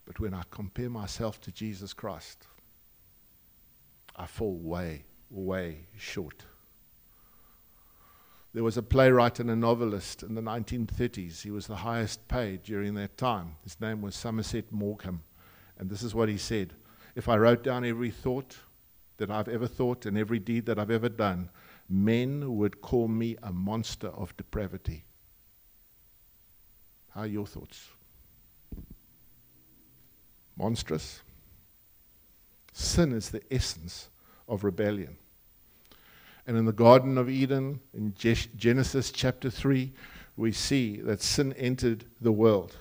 But 0.06 0.20
when 0.20 0.34
I 0.34 0.44
compare 0.50 0.89
myself 0.89 1.39
to 1.42 1.51
Jesus 1.51 1.94
Christ, 1.94 2.48
I 4.16 4.25
fall 4.25 4.58
way, 4.58 5.04
way 5.30 5.88
short. 5.98 6.46
There 8.53 8.63
was 8.63 8.77
a 8.77 8.84
playwright 8.84 9.39
and 9.39 9.50
a 9.50 9.56
novelist 9.56 10.24
in 10.24 10.34
the 10.34 10.41
1930s. 10.41 11.44
He 11.44 11.51
was 11.51 11.68
the 11.68 11.75
highest 11.75 12.27
paid 12.27 12.63
during 12.63 12.96
that 12.96 13.15
time. 13.15 13.56
His 13.63 13.79
name 13.79 14.01
was 14.01 14.15
Somerset 14.15 14.72
Maugham. 14.72 15.22
And 15.77 15.89
this 15.89 16.01
is 16.01 16.15
what 16.15 16.29
he 16.29 16.38
said 16.38 16.74
If 17.15 17.29
I 17.29 17.38
wrote 17.38 17.63
down 17.63 17.86
every 17.86 18.10
thought 18.10 18.58
that 19.18 19.29
I've 19.29 19.48
ever 19.48 19.68
thought 19.68 20.06
and 20.06 20.18
every 20.18 20.39
deed 20.39 20.65
that 20.65 20.79
I've 20.79 20.89
ever 20.89 21.10
done, 21.10 21.50
men 21.88 22.58
would 22.58 22.82
call 22.82 23.08
me 23.08 23.38
a 23.44 23.51
monster 23.51 24.08
of 24.08 24.36
depravity. 24.36 25.03
How 27.10 27.22
are 27.22 27.27
your 27.27 27.46
thoughts? 27.46 27.88
Monstrous? 30.58 31.22
Sin 32.74 33.12
is 33.12 33.29
the 33.29 33.41
essence 33.51 34.10
of 34.48 34.63
rebellion. 34.63 35.18
And 36.50 36.58
in 36.58 36.65
the 36.65 36.74
Garden 36.74 37.20
of 37.20 37.29
Eden, 37.29 37.79
in 37.94 38.12
Genesis 38.15 39.12
chapter 39.12 39.51
3, 39.51 39.94
we 40.36 40.51
see 40.51 40.98
that 41.01 41.22
sin 41.22 41.53
entered 41.53 42.06
the 42.22 42.32
world. 42.32 42.75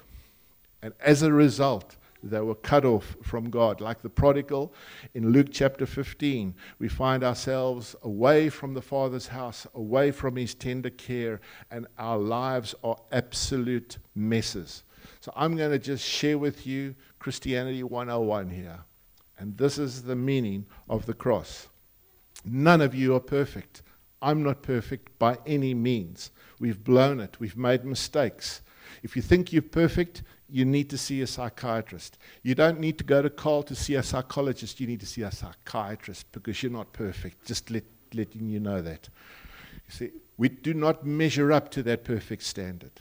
And 0.81 0.95
as 1.01 1.21
a 1.21 1.31
result, 1.31 1.97
they 2.23 2.41
were 2.41 2.55
cut 2.55 2.87
off 2.87 3.15
from 3.23 3.51
God. 3.51 3.83
Like 3.83 4.01
the 4.01 4.09
prodigal 4.09 4.73
in 5.13 5.33
Luke 5.33 5.49
chapter 5.53 5.85
15, 5.85 6.55
we 6.79 6.89
find 6.89 7.23
ourselves 7.23 7.95
away 8.05 8.49
from 8.49 8.73
the 8.73 8.81
Father's 8.81 9.29
house, 9.29 9.67
away 9.75 10.13
from 10.13 10.37
his 10.37 10.55
tender 10.55 10.89
care, 10.89 11.39
and 11.71 11.87
our 11.99 12.17
lives 12.17 12.75
are 12.83 12.97
absolute 13.13 13.99
messes. 14.15 14.83
So 15.21 15.31
I'm 15.37 15.59
going 15.59 15.73
to 15.73 15.79
just 15.79 16.07
share 16.07 16.39
with 16.39 16.67
you 16.67 16.95
Christianity 17.19 17.83
101 17.83 18.49
here. 18.49 18.79
And 19.39 19.59
this 19.59 19.77
is 19.77 20.05
the 20.05 20.17
meaning 20.17 20.65
of 20.89 21.05
the 21.05 21.13
cross. 21.13 21.69
None 22.51 22.81
of 22.81 22.95
you 22.95 23.15
are 23.15 23.21
perfect. 23.21 23.83
I'm 24.21 24.43
not 24.43 24.63
perfect 24.63 25.19
by 25.19 25.39
any 25.47 25.75
means. 25.75 26.31
We've 26.59 26.83
blown 26.83 27.21
it, 27.21 27.39
we've 27.39 27.57
made 27.57 27.85
mistakes. 27.85 28.63
If 29.03 29.15
you 29.15 29.23
think 29.23 29.53
you're 29.53 29.63
perfect, 29.63 30.23
you 30.51 30.65
need 30.65 30.89
to 30.91 30.99
see 30.99 31.21
a 31.21 31.27
psychiatrist. 31.27 32.19
You 32.43 32.55
don't 32.55 32.81
need 32.81 32.99
to 32.99 33.05
go 33.05 33.21
to 33.21 33.31
Carl 33.31 33.63
to 33.65 33.75
see 33.75 33.95
a 33.95 34.03
psychologist. 34.03 34.81
You 34.81 34.87
need 34.87 35.01
to 35.01 35.07
see 35.07 35.23
a 35.23 35.31
psychiatrist 35.31 36.33
because 36.33 36.63
you're 36.63 36.73
not 36.73 36.93
perfect. 36.93 37.47
Just 37.47 37.71
let, 37.71 37.85
letting 38.15 38.49
you 38.49 38.59
know 38.59 38.81
that. 38.81 39.09
You 39.87 39.93
see, 39.93 40.11
we 40.39 40.49
do 40.49 40.73
not 40.73 41.05
measure 41.05 41.53
up 41.53 41.71
to 41.73 41.83
that 41.85 42.05
perfect 42.05 42.43
standard. 42.43 42.93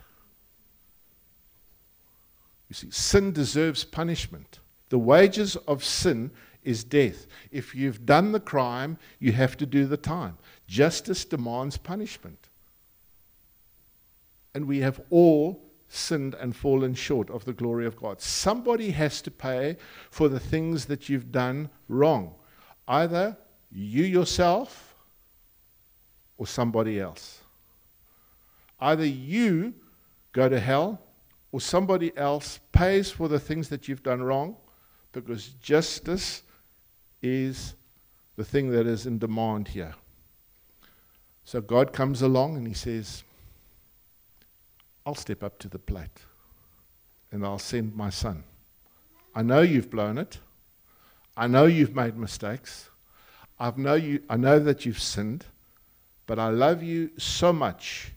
You 2.70 2.74
see, 2.74 2.92
sin 2.92 3.32
deserves 3.32 3.86
punishment. 3.86 4.60
The 4.90 5.00
wages 5.00 5.56
of 5.56 5.84
sin 5.84 6.32
is 6.68 6.84
death. 6.84 7.26
If 7.50 7.74
you've 7.74 8.06
done 8.06 8.34
the 8.34 8.42
crime, 8.42 8.98
you 9.20 9.32
have 9.32 9.56
to 9.58 9.66
do 9.66 9.86
the 9.86 9.98
time. 9.98 10.38
Justice 10.68 11.24
demands 11.24 11.78
punishment. 11.78 12.50
And 14.54 14.68
we 14.68 14.80
have 14.80 15.00
all 15.10 15.64
sinned 15.88 16.34
and 16.36 16.54
fallen 16.54 16.94
short 16.94 17.30
of 17.30 17.46
the 17.46 17.54
glory 17.54 17.86
of 17.86 17.96
God. 17.96 18.22
Somebody 18.22 18.92
has 18.92 19.22
to 19.22 19.32
pay 19.32 19.78
for 20.12 20.28
the 20.28 20.40
things 20.40 20.86
that 20.86 21.08
you've 21.08 21.32
done 21.32 21.70
wrong. 21.88 22.36
Either 22.88 23.38
you 23.72 24.04
yourself 24.04 24.96
or 26.38 26.46
somebody 26.46 27.00
else. 27.00 27.40
Either 28.80 29.06
you 29.06 29.74
go 30.34 30.50
to 30.50 30.60
hell 30.60 31.02
or 31.54 31.62
somebody 31.62 32.16
else 32.18 32.60
pays 32.74 33.10
for 33.10 33.30
the 33.30 33.40
things 33.40 33.70
that 33.70 33.88
you've 33.88 34.04
done 34.04 34.22
wrong 34.22 34.58
because 35.14 35.48
justice 35.62 36.44
is 37.28 37.76
the 38.36 38.46
thing 38.46 38.72
that 38.72 38.88
is 38.88 39.06
in 39.06 39.20
demand 39.20 39.70
here. 39.70 39.96
So 41.44 41.62
God 41.62 41.94
comes 41.94 42.22
along 42.22 42.58
and 42.58 42.68
he 42.68 42.74
says, 42.74 43.24
I'll 45.06 45.16
step 45.16 45.44
up 45.44 45.60
to 45.60 45.70
the 45.70 45.80
plate 45.80 46.26
and 47.32 47.46
I'll 47.46 47.60
send 47.60 47.96
my 47.96 48.10
son. 48.10 48.44
I 49.34 49.42
know 49.44 49.62
you've 49.62 49.90
blown 49.90 50.18
it. 50.18 50.40
I 51.38 51.48
know 51.48 51.66
you've 51.66 51.96
made 51.96 52.18
mistakes. 52.18 52.90
I 53.60 53.72
know, 53.76 53.94
you, 53.94 54.22
I 54.30 54.38
know 54.38 54.60
that 54.60 54.86
you've 54.86 55.00
sinned, 55.00 55.46
but 56.26 56.40
I 56.40 56.50
love 56.50 56.84
you 56.84 57.12
so 57.18 57.54
much 57.54 58.12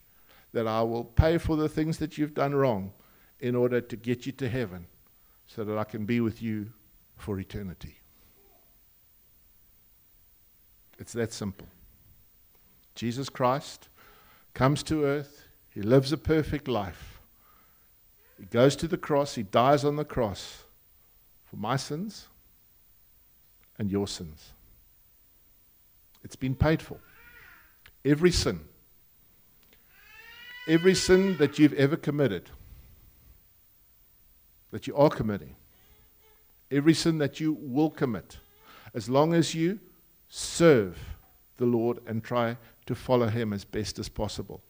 that 0.53 0.67
I 0.67 0.83
will 0.83 1.05
pay 1.05 1.39
for 1.39 1.57
the 1.57 1.69
things 1.69 1.99
that 1.99 2.19
you've 2.19 2.35
done 2.35 2.55
wrong 2.55 2.93
in 3.39 3.55
order 3.55 3.81
to 3.81 3.97
get 3.97 4.27
you 4.27 4.33
to 4.33 4.49
heaven 4.49 4.87
so 5.47 5.65
that 5.65 5.79
I 5.79 5.85
can 5.85 6.05
be 6.05 6.21
with 6.21 6.43
you 6.43 6.73
for 7.17 7.39
eternity. 7.39 8.00
It's 11.01 11.15
that 11.15 11.33
simple. 11.33 11.67
Jesus 12.95 13.31
Christ 13.31 13.89
comes 14.53 14.83
to 14.85 15.05
earth, 15.05 15.49
he 15.71 15.81
lives 15.81 16.13
a 16.13 16.19
perfect 16.19 16.69
life. 16.69 17.21
He 18.39 18.45
goes 18.45 18.77
to 18.77 18.87
the 18.87 18.99
cross, 18.99 19.35
he 19.35 19.43
dies 19.43 19.85
on 19.85 19.97
the 19.97 20.05
cross 20.05 20.65
for 21.47 21.57
my 21.57 21.77
sins 21.77 22.29
and 23.79 23.91
your 23.91 24.07
sins. 24.07 24.53
It's 26.23 26.37
been 26.37 26.55
paid 26.55 26.83
for. 26.83 26.99
Every 28.05 28.31
sin. 28.31 28.61
Every 30.69 30.95
sin 30.95 31.39
that 31.39 31.59
you've 31.59 31.73
ever 31.73 31.97
committed, 31.97 32.51
that 34.71 34.87
you 34.87 34.95
are 34.95 35.09
committing, 35.09 35.57
every 36.71 36.95
sin 36.95 37.19
that 37.19 37.41
you 37.41 37.57
will 37.59 37.91
commit, 37.91 38.37
as 38.95 39.09
long 39.09 39.33
as 39.33 39.55
you 39.55 39.81
serve 40.31 40.99
the 41.59 41.67
Lord 41.67 41.99
and 42.07 42.25
try 42.25 42.57
to 42.87 42.95
follow 42.95 43.29
Him 43.29 43.53
as 43.53 43.65
best 43.65 43.99
as 43.99 44.09
possible 44.09 44.63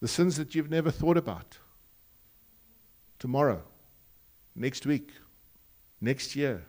the 0.00 0.08
sins 0.08 0.36
that 0.36 0.54
you've 0.54 0.70
never 0.70 0.90
thought 0.90 1.16
about. 1.16 1.58
Tomorrow, 3.18 3.62
next 4.56 4.86
week, 4.86 5.12
next 6.00 6.34
year, 6.34 6.64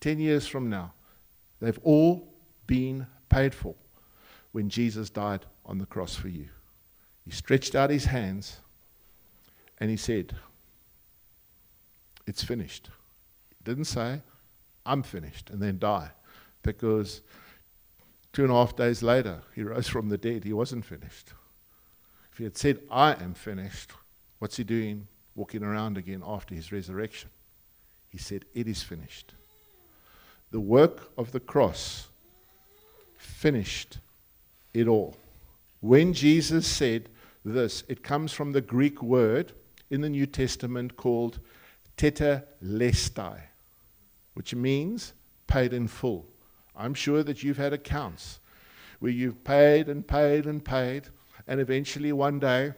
10 0.00 0.20
years 0.20 0.46
from 0.46 0.70
now, 0.70 0.92
they've 1.60 1.80
all 1.82 2.32
been 2.66 3.06
paid 3.28 3.54
for 3.54 3.74
when 4.52 4.68
Jesus 4.68 5.10
died 5.10 5.46
on 5.66 5.78
the 5.78 5.86
cross 5.86 6.14
for 6.14 6.28
you. 6.28 6.48
He 7.24 7.32
stretched 7.32 7.74
out 7.74 7.90
his 7.90 8.06
hands 8.06 8.60
and 9.78 9.90
he 9.90 9.96
said, 9.96 10.36
It's 12.26 12.44
finished. 12.44 12.88
He 13.50 13.64
didn't 13.64 13.84
say, 13.86 14.22
I'm 14.86 15.02
finished, 15.02 15.50
and 15.50 15.60
then 15.60 15.78
die. 15.78 16.10
Because 16.62 17.22
two 18.32 18.42
and 18.42 18.52
a 18.52 18.54
half 18.54 18.76
days 18.76 19.02
later, 19.02 19.42
he 19.54 19.62
rose 19.62 19.88
from 19.88 20.08
the 20.08 20.18
dead. 20.18 20.44
He 20.44 20.52
wasn't 20.52 20.84
finished. 20.84 21.32
If 22.32 22.38
he 22.38 22.44
had 22.44 22.56
said, 22.56 22.80
I 22.90 23.12
am 23.14 23.34
finished, 23.34 23.92
what's 24.38 24.56
he 24.56 24.64
doing 24.64 25.06
walking 25.34 25.62
around 25.62 25.96
again 25.96 26.22
after 26.26 26.54
his 26.54 26.72
resurrection? 26.72 27.30
He 28.10 28.18
said, 28.18 28.44
It 28.54 28.66
is 28.66 28.82
finished. 28.82 29.34
The 30.50 30.60
work 30.60 31.10
of 31.16 31.32
the 31.32 31.40
cross 31.40 32.08
finished 33.16 33.98
it 34.74 34.88
all. 34.88 35.16
When 35.80 36.12
Jesus 36.12 36.66
said 36.66 37.08
this, 37.44 37.84
it 37.88 38.02
comes 38.02 38.32
from 38.32 38.52
the 38.52 38.60
Greek 38.60 39.02
word 39.02 39.52
in 39.90 40.00
the 40.00 40.08
New 40.08 40.26
Testament 40.26 40.96
called 40.96 41.38
tetelestai, 41.96 43.40
which 44.34 44.54
means 44.54 45.12
paid 45.46 45.72
in 45.72 45.88
full. 45.88 46.26
I'm 46.80 46.94
sure 46.94 47.22
that 47.22 47.42
you've 47.42 47.58
had 47.58 47.74
accounts 47.74 48.40
where 49.00 49.12
you've 49.12 49.44
paid 49.44 49.88
and 49.88 50.06
paid 50.06 50.46
and 50.46 50.64
paid, 50.64 51.08
and 51.46 51.60
eventually 51.60 52.12
one 52.12 52.38
day 52.38 52.72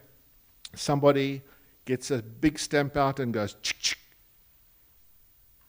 somebody 0.75 1.43
gets 1.85 2.11
a 2.11 2.23
big 2.23 2.59
stamp 2.59 2.97
out 2.97 3.21
and 3.21 3.33
goes, 3.33 3.57
chick, 3.63 3.79
chick. 3.81 3.99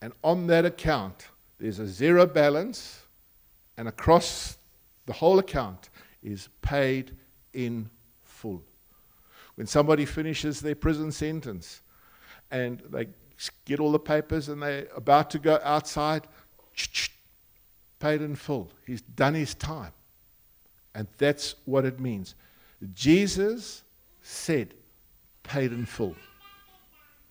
and 0.02 0.14
on 0.24 0.48
that 0.48 0.66
account, 0.66 1.28
there's 1.60 1.80
a 1.80 1.88
zero 1.88 2.26
balance, 2.26 3.04
and 3.78 3.88
across 3.88 4.58
the 5.06 5.14
whole 5.14 5.40
account 5.40 5.90
is 6.22 6.50
paid 6.62 7.16
in 7.54 7.90
full. 8.24 8.64
When 9.56 9.68
somebody 9.68 10.06
finishes 10.06 10.60
their 10.60 10.76
prison 10.76 11.12
sentence 11.12 11.82
and 12.50 12.82
they 12.90 13.10
get 13.66 13.80
all 13.80 13.92
the 13.92 14.00
papers 14.00 14.50
and 14.50 14.62
they're 14.62 14.88
about 14.96 15.30
to 15.32 15.40
go 15.40 15.60
outside, 15.64 16.28
paid 18.04 18.22
in 18.22 18.36
full. 18.36 18.70
He's 18.86 19.02
done 19.02 19.34
his 19.34 19.56
time. 19.56 19.94
And 20.94 21.08
that's 21.18 21.56
what 21.64 21.86
it 21.86 22.02
means. 22.02 22.36
Jesus 22.94 23.82
said, 24.22 24.74
paid 25.42 25.72
in 25.72 25.86
full. 25.86 26.14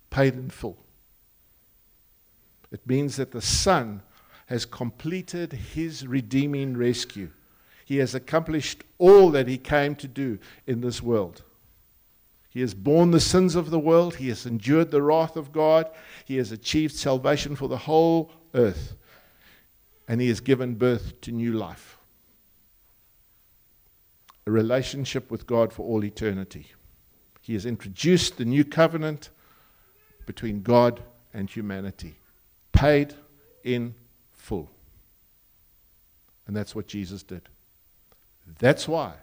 Paid 0.09 0.33
in 0.33 0.49
full. 0.49 0.79
It 2.71 2.81
means 2.87 3.17
that 3.17 3.33
the 3.33 3.43
Son 3.43 4.01
has 4.47 4.65
completed 4.65 5.53
his 5.53 6.07
redeeming 6.07 6.75
rescue. 6.75 7.29
He 7.85 7.99
has 7.99 8.15
accomplished 8.15 8.83
all 8.97 9.29
that 9.33 9.49
he 9.49 9.59
came 9.59 9.95
to 9.97 10.09
do 10.09 10.39
in 10.67 10.81
this 10.81 11.03
world. 11.03 11.43
He 12.49 12.63
has 12.63 12.73
borne 12.73 13.11
the 13.11 13.21
sins 13.21 13.57
of 13.57 13.69
the 13.69 13.79
world. 13.79 14.15
He 14.15 14.31
has 14.31 14.47
endured 14.47 14.91
the 14.91 15.03
wrath 15.03 15.37
of 15.37 15.53
God. 15.53 15.91
He 16.25 16.39
has 16.39 16.51
achieved 16.51 16.95
salvation 16.95 17.57
for 17.57 17.69
the 17.69 17.77
whole 17.77 18.33
earth. 18.55 18.97
And 20.13 20.21
he 20.21 20.29
has 20.29 20.41
given 20.41 20.75
birth 20.75 21.19
to 21.23 21.33
new 21.33 21.55
life 21.55 21.97
a 24.47 24.51
relationship 24.51 25.31
with 25.31 25.47
God 25.47 25.73
for 25.73 25.87
all 25.87 26.05
eternity. 26.05 26.67
He 27.41 27.55
has 27.55 27.65
introduced 27.65 28.37
the 28.37 28.45
new 28.45 28.63
covenant 28.63 29.31
between 30.27 30.61
God 30.61 31.03
and 31.33 31.49
humanity, 31.49 32.17
paid 32.73 33.15
in 33.65 33.95
full. 34.35 34.71
And 36.47 36.55
that's 36.55 36.75
what 36.75 36.87
Jesus 36.87 37.23
did. 37.23 37.49
That's 38.59 38.87
why 38.87 39.15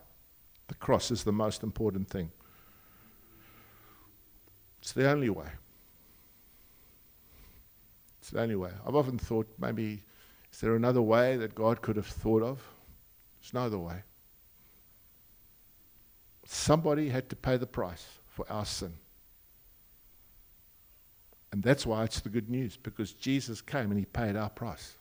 the 0.69 0.73
cross 0.73 1.11
is 1.11 1.23
the 1.23 1.31
most 1.31 1.61
important 1.61 2.09
thing. 2.09 2.31
It's 4.81 4.93
the 4.93 5.07
only 5.07 5.29
way. 5.29 5.49
It's 8.21 8.31
the 8.31 8.41
only 8.41 8.55
way. 8.55 8.71
I've 8.87 8.95
often 8.95 9.19
thought 9.19 9.47
maybe, 9.59 10.01
is 10.59 10.61
there 10.61 10.75
another 10.75 11.01
way 11.01 11.37
that 11.37 11.55
God 11.55 11.81
could 11.81 11.95
have 11.95 12.05
thought 12.05 12.43
of? 12.43 12.61
There's 13.39 13.53
no 13.53 13.61
other 13.61 13.77
way. 13.77 14.03
Somebody 16.45 17.07
had 17.07 17.29
to 17.29 17.37
pay 17.37 17.55
the 17.55 17.65
price 17.65 18.05
for 18.27 18.45
our 18.51 18.65
sin. 18.65 18.91
And 21.53 21.63
that's 21.63 21.85
why 21.85 22.03
it's 22.03 22.19
the 22.19 22.27
good 22.27 22.49
news, 22.49 22.75
because 22.75 23.13
Jesus 23.13 23.61
came 23.61 23.89
and 23.89 23.97
he 23.97 24.05
paid 24.05 24.35
our 24.35 24.49
price. 24.49 24.97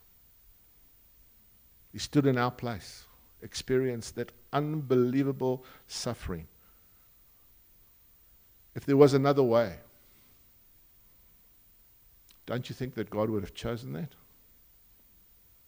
He 1.92 1.98
stood 1.98 2.26
in 2.26 2.38
our 2.38 2.52
place, 2.52 3.02
experienced 3.42 4.14
that 4.14 4.30
unbelievable 4.52 5.64
suffering 5.88 6.46
if 8.78 8.86
there 8.86 8.96
was 8.96 9.12
another 9.12 9.42
way, 9.42 9.74
don't 12.46 12.68
you 12.68 12.76
think 12.76 12.94
that 12.94 13.10
God 13.10 13.28
would 13.28 13.42
have 13.42 13.52
chosen 13.52 13.92
that? 13.94 14.14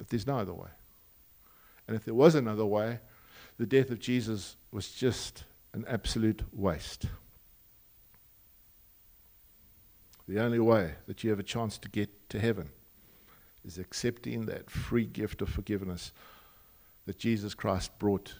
But 0.00 0.08
there's 0.08 0.26
no 0.26 0.38
other 0.38 0.54
way. 0.54 0.70
And 1.86 1.94
if 1.94 2.06
there 2.06 2.14
was 2.14 2.34
another 2.34 2.64
way, 2.64 3.00
the 3.58 3.66
death 3.66 3.90
of 3.90 3.98
Jesus 3.98 4.56
was 4.72 4.90
just 4.92 5.44
an 5.74 5.84
absolute 5.86 6.42
waste. 6.54 7.04
The 10.26 10.40
only 10.40 10.58
way 10.58 10.92
that 11.06 11.22
you 11.22 11.28
have 11.28 11.38
a 11.38 11.42
chance 11.42 11.76
to 11.76 11.90
get 11.90 12.30
to 12.30 12.40
heaven 12.40 12.70
is 13.62 13.76
accepting 13.76 14.46
that 14.46 14.70
free 14.70 15.04
gift 15.04 15.42
of 15.42 15.50
forgiveness 15.50 16.12
that 17.04 17.18
Jesus 17.18 17.52
Christ 17.52 17.90
brought 17.98 18.32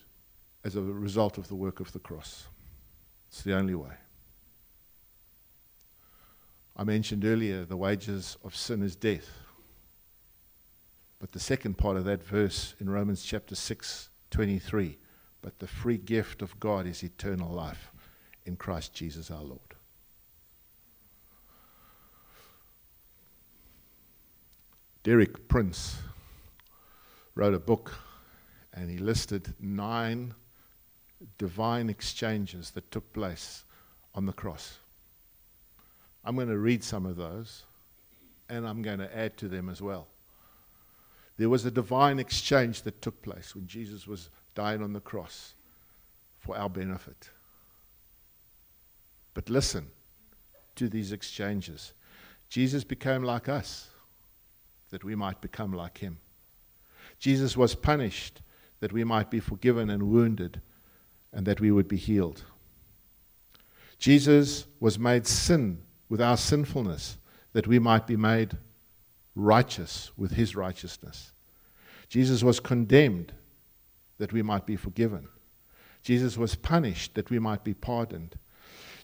as 0.64 0.76
a 0.76 0.80
result 0.80 1.36
of 1.36 1.48
the 1.48 1.54
work 1.54 1.78
of 1.78 1.92
the 1.92 1.98
cross. 1.98 2.46
It's 3.28 3.42
the 3.42 3.54
only 3.54 3.74
way. 3.74 3.92
I 6.74 6.84
mentioned 6.84 7.26
earlier 7.26 7.66
the 7.66 7.76
wages 7.76 8.38
of 8.44 8.56
sin 8.56 8.82
is 8.82 8.96
death. 8.96 9.28
But 11.20 11.32
the 11.32 11.40
second 11.40 11.76
part 11.76 11.98
of 11.98 12.06
that 12.06 12.24
verse 12.24 12.74
in 12.80 12.88
Romans 12.88 13.22
chapter 13.22 13.54
6, 13.54 14.08
23, 14.30 14.98
but 15.42 15.58
the 15.58 15.66
free 15.66 15.98
gift 15.98 16.40
of 16.40 16.58
God 16.58 16.86
is 16.86 17.02
eternal 17.02 17.52
life 17.52 17.92
in 18.46 18.56
Christ 18.56 18.94
Jesus 18.94 19.30
our 19.30 19.42
Lord. 19.42 19.60
Derek 25.02 25.46
Prince 25.48 25.96
wrote 27.34 27.54
a 27.54 27.58
book 27.58 27.94
and 28.72 28.90
he 28.90 28.98
listed 28.98 29.54
nine 29.60 30.34
divine 31.36 31.90
exchanges 31.90 32.70
that 32.70 32.90
took 32.90 33.12
place 33.12 33.64
on 34.14 34.24
the 34.26 34.32
cross. 34.32 34.78
I'm 36.24 36.34
going 36.34 36.48
to 36.48 36.58
read 36.58 36.82
some 36.82 37.06
of 37.06 37.16
those 37.16 37.64
and 38.48 38.66
I'm 38.66 38.82
going 38.82 38.98
to 38.98 39.16
add 39.16 39.36
to 39.38 39.48
them 39.48 39.68
as 39.68 39.80
well. 39.82 40.08
There 41.40 41.48
was 41.48 41.64
a 41.64 41.70
divine 41.70 42.18
exchange 42.18 42.82
that 42.82 43.00
took 43.00 43.22
place 43.22 43.54
when 43.54 43.66
Jesus 43.66 44.06
was 44.06 44.28
dying 44.54 44.82
on 44.82 44.92
the 44.92 45.00
cross 45.00 45.54
for 46.38 46.54
our 46.54 46.68
benefit. 46.68 47.30
But 49.32 49.48
listen 49.48 49.86
to 50.74 50.90
these 50.90 51.12
exchanges. 51.12 51.94
Jesus 52.50 52.84
became 52.84 53.22
like 53.22 53.48
us 53.48 53.88
that 54.90 55.02
we 55.02 55.14
might 55.14 55.40
become 55.40 55.72
like 55.72 55.96
him. 55.96 56.18
Jesus 57.18 57.56
was 57.56 57.74
punished 57.74 58.42
that 58.80 58.92
we 58.92 59.02
might 59.02 59.30
be 59.30 59.40
forgiven 59.40 59.88
and 59.88 60.10
wounded 60.10 60.60
and 61.32 61.46
that 61.46 61.58
we 61.58 61.70
would 61.70 61.88
be 61.88 61.96
healed. 61.96 62.44
Jesus 63.98 64.66
was 64.78 64.98
made 64.98 65.26
sin 65.26 65.80
with 66.10 66.20
our 66.20 66.36
sinfulness, 66.36 67.16
that 67.54 67.66
we 67.66 67.78
might 67.78 68.06
be 68.06 68.18
made 68.18 68.58
righteous 69.34 70.10
with 70.16 70.32
his 70.32 70.56
righteousness. 70.56 71.32
Jesus 72.08 72.42
was 72.42 72.60
condemned 72.60 73.32
that 74.18 74.32
we 74.32 74.42
might 74.42 74.66
be 74.66 74.76
forgiven. 74.76 75.28
Jesus 76.02 76.36
was 76.36 76.54
punished 76.54 77.14
that 77.14 77.30
we 77.30 77.38
might 77.38 77.64
be 77.64 77.74
pardoned. 77.74 78.36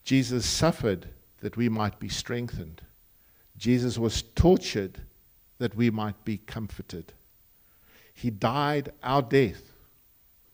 Jesus 0.03 0.47
suffered 0.47 1.09
that 1.41 1.57
we 1.57 1.69
might 1.69 1.99
be 1.99 2.09
strengthened. 2.09 2.83
Jesus 3.57 3.99
was 3.99 4.23
tortured 4.23 5.01
that 5.59 5.75
we 5.75 5.91
might 5.91 6.25
be 6.25 6.39
comforted. 6.39 7.13
He 8.13 8.31
died 8.31 8.93
our 9.03 9.23
death 9.23 9.63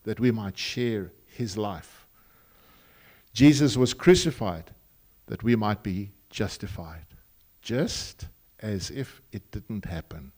that 0.04 0.20
we 0.20 0.30
might 0.30 0.58
share 0.58 1.12
his 1.26 1.56
life. 1.56 2.06
Jesus 3.32 3.76
was 3.76 3.94
crucified 3.94 4.70
that 5.26 5.42
we 5.42 5.56
might 5.56 5.82
be 5.82 6.10
justified, 6.28 7.06
just 7.62 8.26
as 8.62 8.90
if 8.90 9.20
it 9.32 9.50
didn't 9.50 9.84
happen. 9.84 10.32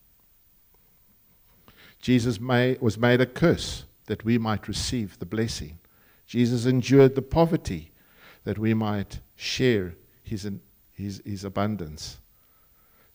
Jesus 2.01 2.41
may, 2.41 2.77
was 2.81 2.99
made 2.99 3.21
a 3.21 3.27
curse 3.27 3.85
that 4.07 4.25
we 4.25 4.39
might 4.39 4.69
receive 4.69 5.19
the 5.19 5.27
blessing. 5.27 5.79
Jesus 6.27 6.67
endured 6.67 7.15
the 7.15 7.23
poverty 7.23 7.93
that 8.45 8.59
we 8.59 8.75
might 8.75 9.21
share 9.37 9.95
his, 10.23 10.51
his, 10.93 11.23
his 11.25 11.45
abundance. 11.45 12.19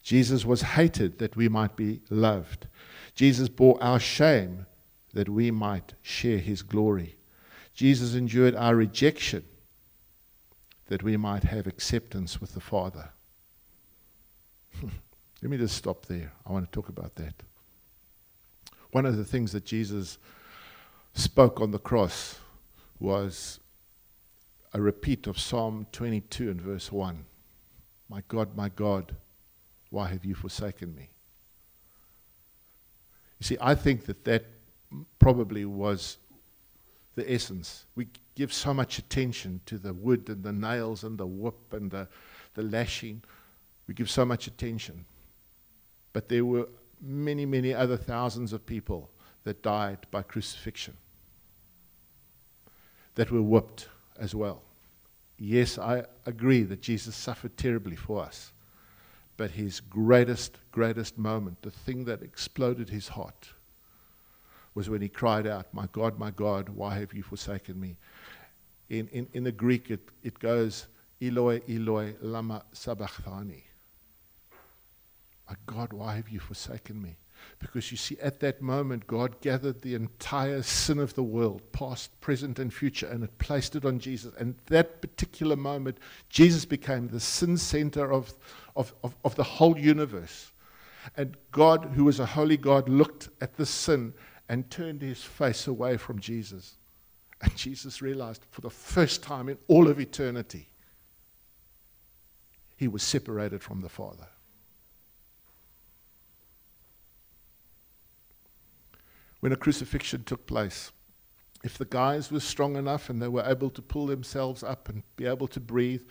Jesus 0.02 0.46
was 0.46 0.62
hated 0.62 1.20
that 1.20 1.36
we 1.36 1.50
might 1.50 1.76
be 1.76 2.02
loved. 2.10 2.68
Jesus 3.16 3.50
bore 3.50 3.82
our 3.82 4.00
shame 4.00 4.66
that 5.14 5.30
we 5.30 5.52
might 5.52 5.94
share 6.02 6.38
his 6.38 6.62
glory. 6.62 7.16
Jesus 7.74 8.16
endured 8.16 8.56
our 8.56 8.76
rejection 8.76 9.44
that 10.88 11.04
we 11.04 11.18
might 11.18 11.44
have 11.44 11.68
acceptance 11.68 12.42
with 12.42 12.54
the 12.54 12.60
Father. 12.60 13.10
Let 15.42 15.52
me 15.52 15.58
just 15.58 15.76
stop 15.76 16.06
there. 16.06 16.32
I 16.46 16.52
want 16.52 16.66
to 16.66 16.72
talk 16.72 16.90
about 16.90 17.16
that. 17.16 17.34
One 18.92 19.06
of 19.06 19.18
the 19.18 19.26
things 19.26 19.52
that 19.52 19.66
Jesus 19.66 20.18
spoke 21.14 21.62
on 21.62 21.72
the 21.72 21.80
cross 21.80 22.40
was 23.00 23.60
a 24.74 24.82
repeat 24.82 25.28
of 25.28 25.40
Psalm 25.40 25.88
22 25.92 26.50
and 26.50 26.62
verse 26.62 26.92
1. 26.92 27.26
My 28.10 28.24
God, 28.28 28.56
my 28.56 28.70
God, 28.70 29.16
why 29.90 30.08
have 30.10 30.26
you 30.26 30.36
forsaken 30.36 30.94
me? 30.96 31.10
You 33.40 33.46
see, 33.46 33.58
I 33.62 33.76
think 33.76 34.06
that 34.06 34.26
that 34.26 34.46
probably 35.20 35.66
was 35.66 36.18
the 37.16 37.32
essence. 37.32 37.86
We 37.96 38.08
give 38.36 38.54
so 38.54 38.74
much 38.74 38.98
attention 38.98 39.62
to 39.66 39.78
the 39.78 39.94
wood 39.94 40.30
and 40.30 40.44
the 40.44 40.52
nails 40.52 41.04
and 41.04 41.18
the 41.18 41.28
whip 41.28 41.74
and 41.74 41.90
the, 41.92 42.08
the 42.56 42.64
lashing. 42.64 43.24
We 43.90 43.96
give 43.96 44.12
so 44.12 44.24
much 44.24 44.46
attention. 44.46 45.06
But 46.14 46.30
there 46.30 46.46
were 46.46 46.70
many, 47.02 47.48
many 47.48 47.74
other 47.74 47.98
thousands 47.98 48.54
of 48.54 48.64
people 48.64 49.10
that 49.46 49.64
died 49.64 50.06
by 50.12 50.22
crucifixion, 50.22 50.96
that 53.16 53.32
were 53.32 53.42
whipped 53.42 53.88
as 54.20 54.36
well. 54.36 54.62
Yes, 55.40 55.80
I 55.80 56.06
agree 56.28 56.62
that 56.64 56.84
Jesus 56.84 57.16
suffered 57.16 57.58
terribly 57.58 57.96
for 57.96 58.22
us. 58.22 58.52
But 59.38 59.50
his 59.50 59.80
greatest, 59.80 60.60
greatest 60.72 61.18
moment, 61.18 61.64
the 61.64 61.72
thing 61.72 62.06
that 62.06 62.22
exploded 62.22 62.92
his 62.92 63.08
heart, 63.08 63.50
was 64.76 64.88
when 64.88 65.02
he 65.02 65.10
cried 65.10 65.48
out, 65.48 65.74
My 65.74 65.88
God, 65.92 66.20
my 66.20 66.30
God, 66.30 66.70
why 66.70 67.00
have 67.00 67.12
you 67.12 67.24
forsaken 67.24 67.80
me? 67.80 67.98
In, 68.92 69.08
in, 69.08 69.28
in 69.34 69.44
the 69.46 69.52
Greek, 69.52 69.90
it, 69.90 70.02
it 70.22 70.38
goes, 70.38 70.86
Eloi, 71.20 71.62
Eloi, 71.68 72.14
lama 72.22 72.64
sabachthani. 72.72 73.64
God, 75.66 75.94
why 75.94 76.16
have 76.16 76.30
you 76.30 76.40
forsaken 76.40 77.02
me? 77.02 77.18
Because 77.60 77.92
you 77.92 77.98
see, 77.98 78.18
at 78.22 78.40
that 78.42 78.62
moment, 78.62 79.08
God 79.08 79.40
gathered 79.42 79.82
the 79.82 79.96
entire 79.96 80.62
sin 80.62 81.00
of 81.00 81.14
the 81.14 81.24
world, 81.24 81.62
past, 81.72 82.20
present, 82.22 82.60
and 82.60 82.74
future, 82.74 83.08
and 83.08 83.24
it 83.24 83.38
placed 83.38 83.76
it 83.76 83.86
on 83.86 84.00
Jesus. 84.00 84.34
And 84.38 84.56
that 84.68 85.02
particular 85.02 85.56
moment, 85.56 85.98
Jesus 86.30 86.66
became 86.66 87.08
the 87.08 87.20
sin 87.20 87.58
center 87.58 88.12
of, 88.12 88.34
of, 88.76 88.94
of, 89.04 89.16
of 89.24 89.36
the 89.36 89.44
whole 89.44 89.78
universe. 89.78 90.52
And 91.16 91.38
God, 91.52 91.92
who 91.96 92.06
was 92.06 92.20
a 92.20 92.26
holy 92.26 92.58
God, 92.58 92.90
looked 92.90 93.30
at 93.42 93.56
the 93.56 93.66
sin 93.66 94.14
and 94.48 94.70
turned 94.70 95.02
his 95.02 95.24
face 95.24 95.68
away 95.68 95.98
from 95.98 96.20
Jesus. 96.20 96.76
And 97.42 97.56
Jesus 97.56 98.02
realized 98.02 98.46
for 98.52 98.62
the 98.62 98.70
first 98.70 99.24
time 99.24 99.48
in 99.48 99.58
all 99.68 99.88
of 99.88 100.00
eternity, 100.00 100.68
he 102.76 102.88
was 102.88 103.04
separated 103.04 103.62
from 103.62 103.82
the 103.82 103.90
Father. 103.90 104.28
When 109.40 109.52
a 109.52 109.58
crucifixion 109.58 110.24
took 110.24 110.46
place. 110.46 110.92
If 111.64 111.78
the 111.78 111.86
guys 111.86 112.32
were 112.32 112.40
strong 112.40 112.76
enough 112.76 113.10
and 113.10 113.22
they 113.22 113.28
were 113.28 113.44
able 113.46 113.70
to 113.72 113.82
pull 113.82 114.08
themselves 114.08 114.64
up 114.64 114.88
and 114.90 115.04
be 115.16 115.26
able 115.26 115.48
to 115.50 115.60
breathe, 115.60 116.04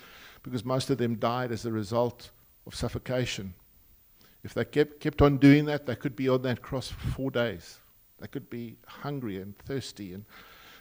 because 0.43 0.65
most 0.65 0.91
of 0.91 0.99
them 0.99 1.17
died 1.17 1.53
as 1.53 1.65
a 1.65 1.73
result 1.73 2.31
of 2.67 2.75
suffocation. 2.75 3.55
If 4.45 4.55
they 4.55 4.65
kept, 4.65 5.01
kept 5.01 5.21
on 5.23 5.39
doing 5.39 5.65
that, 5.67 5.87
they 5.87 5.97
could 5.97 6.15
be 6.15 6.29
on 6.29 6.43
that 6.43 6.63
cross 6.63 6.89
for 6.89 7.09
four 7.09 7.31
days. 7.31 7.79
They 8.19 8.29
could 8.29 8.49
be 8.51 8.77
hungry 8.87 9.41
and 9.41 9.57
thirsty. 9.59 10.15
And, 10.15 10.25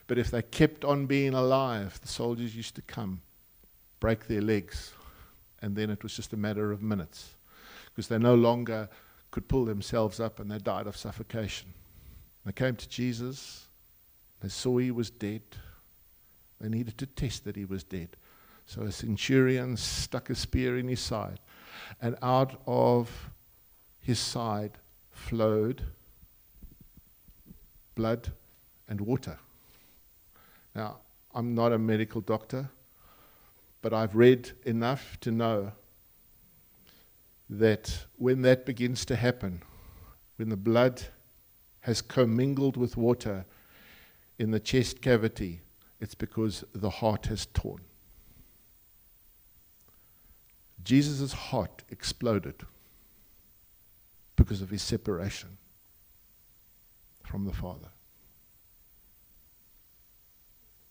but 0.06 0.18
if 0.18 0.32
they 0.32 0.42
kept 0.42 0.86
on 0.86 1.06
being 1.06 1.34
alive, 1.34 2.00
the 2.02 2.08
soldiers 2.08 2.56
used 2.56 2.76
to 2.76 2.82
come, 2.82 3.22
break 4.00 4.28
their 4.28 4.42
legs, 4.42 4.94
and 5.62 5.76
then 5.76 5.90
it 5.90 6.04
was 6.04 6.16
just 6.16 6.34
a 6.34 6.38
matter 6.38 6.72
of 6.72 6.82
minutes 6.82 7.34
because 7.86 8.08
they 8.08 8.18
no 8.20 8.36
longer 8.36 8.88
could 9.32 9.48
pull 9.48 9.66
themselves 9.66 10.20
up 10.20 10.40
and 10.40 10.52
they 10.52 10.60
died 10.60 10.88
of 10.88 10.96
suffocation. 10.96 11.74
They 12.48 12.54
came 12.54 12.78
to 12.78 12.88
Jesus. 12.88 13.68
They 14.40 14.48
saw 14.48 14.78
he 14.78 14.90
was 14.90 15.10
dead. 15.10 15.42
They 16.62 16.70
needed 16.70 16.98
to 17.00 17.06
test 17.06 17.44
that 17.44 17.58
he 17.58 17.66
was 17.66 17.84
dead. 17.84 18.16
So 18.66 18.84
a 18.84 18.92
centurion 18.92 19.76
stuck 19.76 20.30
a 20.30 20.36
spear 20.36 20.78
in 20.78 20.88
his 20.88 21.02
side, 21.02 21.42
and 22.02 22.16
out 22.22 22.62
of 22.66 23.32
his 24.00 24.18
side 24.18 24.78
flowed 25.12 25.84
blood 27.96 28.32
and 28.88 29.02
water. 29.02 29.38
Now, 30.74 31.00
I'm 31.36 31.54
not 31.54 31.74
a 31.74 31.78
medical 31.78 32.22
doctor, 32.22 32.70
but 33.82 33.94
I've 33.94 34.16
read 34.16 34.52
enough 34.64 35.18
to 35.20 35.32
know 35.32 35.74
that 37.50 38.06
when 38.16 38.42
that 38.44 38.66
begins 38.66 39.04
to 39.06 39.18
happen, 39.18 39.64
when 40.38 40.48
the 40.48 40.56
blood 40.56 41.08
has 41.88 42.02
commingled 42.02 42.76
with 42.76 42.97
water 42.97 43.45
in 44.38 44.52
the 44.52 44.60
chest 44.60 45.02
cavity, 45.02 45.62
it's 46.02 46.15
because 46.15 46.65
the 46.76 46.89
heart 46.89 47.28
has 47.28 47.45
torn. 47.54 47.80
Jesus' 50.84 51.32
heart 51.32 51.84
exploded 51.89 52.56
because 54.36 54.62
of 54.62 54.69
his 54.69 54.82
separation 54.82 55.58
from 57.23 57.45
the 57.45 57.54
Father. 57.54 57.88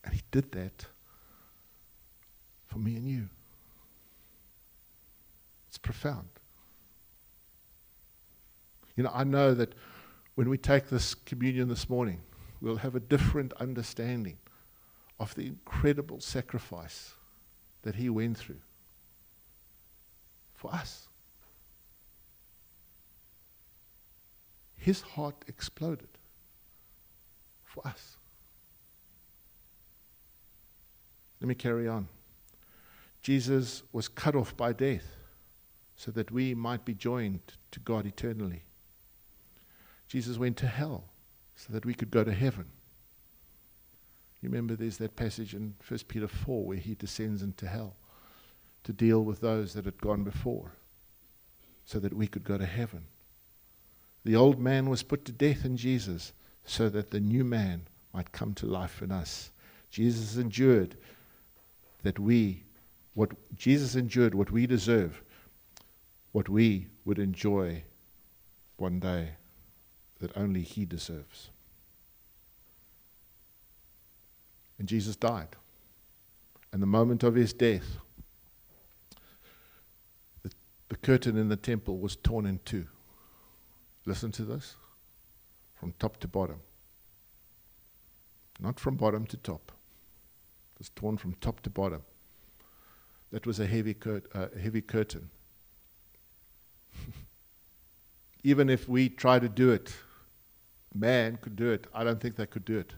And 0.02 0.14
he 0.14 0.22
did 0.30 0.50
that 0.52 0.86
for 2.64 2.78
me 2.78 2.96
and 2.96 3.06
you. 3.06 3.28
It's 5.68 5.76
profound. 5.76 6.30
You 8.96 9.02
know, 9.02 9.10
I 9.12 9.24
know 9.24 9.52
that 9.52 9.74
when 10.36 10.50
we 10.50 10.58
take 10.58 10.90
this 10.90 11.14
communion 11.14 11.66
this 11.68 11.88
morning, 11.88 12.20
we'll 12.60 12.76
have 12.76 12.94
a 12.94 13.00
different 13.00 13.54
understanding 13.54 14.36
of 15.18 15.34
the 15.34 15.46
incredible 15.46 16.20
sacrifice 16.20 17.14
that 17.82 17.94
he 17.94 18.10
went 18.10 18.36
through 18.36 18.60
for 20.54 20.72
us. 20.74 21.08
His 24.76 25.00
heart 25.00 25.36
exploded 25.48 26.08
for 27.64 27.86
us. 27.86 28.18
Let 31.40 31.48
me 31.48 31.54
carry 31.54 31.88
on. 31.88 32.08
Jesus 33.22 33.82
was 33.90 34.06
cut 34.06 34.36
off 34.36 34.54
by 34.54 34.74
death 34.74 35.16
so 35.96 36.10
that 36.10 36.30
we 36.30 36.54
might 36.54 36.84
be 36.84 36.92
joined 36.92 37.40
to 37.70 37.80
God 37.80 38.04
eternally. 38.04 38.65
Jesus 40.08 40.38
went 40.38 40.56
to 40.58 40.66
hell 40.66 41.04
so 41.54 41.72
that 41.72 41.84
we 41.84 41.94
could 41.94 42.10
go 42.10 42.22
to 42.22 42.32
heaven. 42.32 42.66
You 44.40 44.48
remember 44.48 44.76
there's 44.76 44.98
that 44.98 45.16
passage 45.16 45.54
in 45.54 45.74
1 45.86 46.00
Peter 46.08 46.28
4 46.28 46.64
where 46.64 46.76
he 46.76 46.94
descends 46.94 47.42
into 47.42 47.66
hell 47.66 47.96
to 48.84 48.92
deal 48.92 49.24
with 49.24 49.40
those 49.40 49.72
that 49.74 49.84
had 49.84 50.00
gone 50.00 50.22
before 50.22 50.72
so 51.84 51.98
that 51.98 52.14
we 52.14 52.26
could 52.26 52.44
go 52.44 52.58
to 52.58 52.66
heaven. 52.66 53.04
The 54.24 54.36
old 54.36 54.60
man 54.60 54.88
was 54.88 55.02
put 55.02 55.24
to 55.24 55.32
death 55.32 55.64
in 55.64 55.76
Jesus 55.76 56.32
so 56.64 56.88
that 56.90 57.10
the 57.10 57.20
new 57.20 57.44
man 57.44 57.88
might 58.12 58.32
come 58.32 58.54
to 58.54 58.66
life 58.66 59.02
in 59.02 59.10
us. 59.10 59.50
Jesus 59.90 60.36
endured 60.36 60.96
that 62.02 62.18
we, 62.18 62.64
what 63.14 63.32
Jesus 63.56 63.94
endured, 63.94 64.34
what 64.34 64.50
we 64.50 64.66
deserve, 64.66 65.22
what 66.32 66.48
we 66.48 66.88
would 67.04 67.18
enjoy 67.18 67.82
one 68.76 69.00
day 69.00 69.30
that 70.20 70.36
only 70.36 70.62
he 70.62 70.84
deserves. 70.84 71.50
And 74.78 74.88
Jesus 74.88 75.16
died. 75.16 75.56
And 76.72 76.82
the 76.82 76.86
moment 76.86 77.22
of 77.22 77.34
his 77.34 77.52
death, 77.52 77.96
the, 80.42 80.50
the 80.88 80.96
curtain 80.96 81.36
in 81.36 81.48
the 81.48 81.56
temple 81.56 81.98
was 81.98 82.16
torn 82.16 82.46
in 82.46 82.60
two. 82.64 82.86
Listen 84.04 84.30
to 84.32 84.42
this 84.44 84.74
from 85.74 85.92
top 85.98 86.18
to 86.18 86.28
bottom. 86.28 86.60
Not 88.60 88.80
from 88.80 88.96
bottom 88.96 89.26
to 89.26 89.36
top. 89.36 89.72
It 90.74 90.80
was 90.80 90.88
torn 90.90 91.16
from 91.16 91.34
top 91.34 91.60
to 91.62 91.70
bottom. 91.70 92.02
That 93.32 93.46
was 93.46 93.60
a 93.60 93.66
heavy, 93.66 93.94
cur- 93.94 94.22
uh, 94.34 94.46
heavy 94.60 94.80
curtain. 94.80 95.30
Even 98.44 98.70
if 98.70 98.88
we 98.88 99.08
try 99.08 99.38
to 99.38 99.48
do 99.48 99.70
it 99.70 99.94
man 100.98 101.38
could 101.40 101.56
do 101.56 101.70
it. 101.70 101.86
I 101.94 102.04
don't 102.04 102.20
think 102.20 102.36
they 102.36 102.46
could 102.46 102.64
do 102.64 102.78
it. 102.78 102.92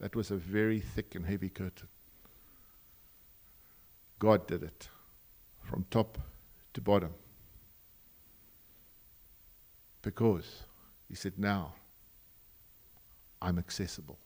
That 0.00 0.16
was 0.16 0.30
a 0.30 0.36
very 0.36 0.80
thick 0.80 1.14
and 1.14 1.24
heavy 1.24 1.48
curtain. 1.48 1.88
God 4.18 4.46
did 4.46 4.62
it 4.62 4.88
from 5.62 5.84
top 5.90 6.18
to 6.74 6.80
bottom. 6.80 7.12
Because 10.02 10.62
he 11.08 11.14
said, 11.14 11.34
Now 11.38 11.74
I'm 13.40 13.58
accessible. 13.58 14.18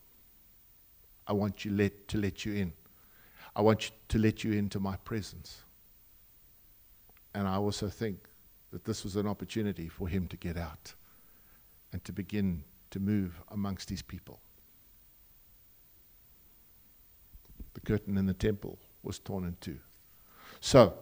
I 1.27 1.33
want 1.33 1.65
you 1.65 1.71
let, 1.71 2.07
to 2.09 2.17
let 2.17 2.45
you 2.45 2.53
in. 2.53 2.73
I 3.55 3.61
want 3.61 3.85
you 3.85 3.95
to 4.09 4.17
let 4.17 4.43
you 4.43 4.53
into 4.53 4.79
my 4.79 4.95
presence. 4.97 5.61
And 7.33 7.47
I 7.47 7.55
also 7.55 7.89
think 7.89 8.19
that 8.71 8.85
this 8.85 9.03
was 9.03 9.15
an 9.15 9.27
opportunity 9.27 9.87
for 9.87 10.07
him 10.07 10.27
to 10.27 10.37
get 10.37 10.57
out 10.57 10.93
and 11.91 12.03
to 12.03 12.11
begin 12.11 12.63
to 12.91 12.99
move 12.99 13.39
amongst 13.49 13.89
his 13.89 14.01
people. 14.01 14.39
The 17.73 17.81
curtain 17.81 18.17
in 18.17 18.25
the 18.25 18.33
temple 18.33 18.79
was 19.03 19.19
torn 19.19 19.45
in 19.45 19.55
two. 19.61 19.79
So, 20.59 20.93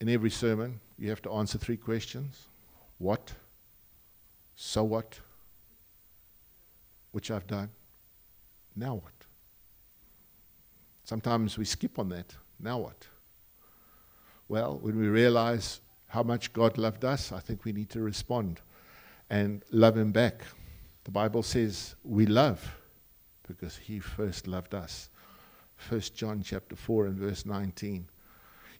in 0.00 0.08
every 0.08 0.30
sermon, 0.30 0.80
you 0.98 1.08
have 1.08 1.22
to 1.22 1.32
answer 1.32 1.58
three 1.58 1.76
questions 1.76 2.48
what, 2.98 3.32
so 4.54 4.84
what, 4.84 5.18
which 7.12 7.30
I've 7.30 7.46
done, 7.46 7.70
now 8.76 8.94
what? 8.94 9.12
Sometimes 11.04 11.58
we 11.58 11.64
skip 11.64 11.98
on 11.98 12.08
that. 12.10 12.34
Now 12.58 12.78
what? 12.78 13.06
Well, 14.48 14.78
when 14.80 14.98
we 14.98 15.08
realize 15.08 15.80
how 16.14 16.22
much 16.22 16.52
God 16.52 16.78
loved 16.78 17.04
us, 17.04 17.32
I 17.32 17.40
think 17.40 17.64
we 17.64 17.72
need 17.72 17.90
to 17.90 18.00
respond 18.00 18.60
and 19.30 19.64
love 19.72 19.96
Him 19.96 20.12
back. 20.12 20.42
The 21.02 21.10
Bible 21.10 21.42
says 21.42 21.96
we 22.04 22.24
love 22.24 22.76
because 23.48 23.76
He 23.76 23.98
first 23.98 24.46
loved 24.46 24.76
us. 24.76 25.10
1 25.88 26.00
John 26.14 26.40
chapter 26.40 26.76
4 26.76 27.06
and 27.06 27.18
verse 27.18 27.44
19. 27.44 28.06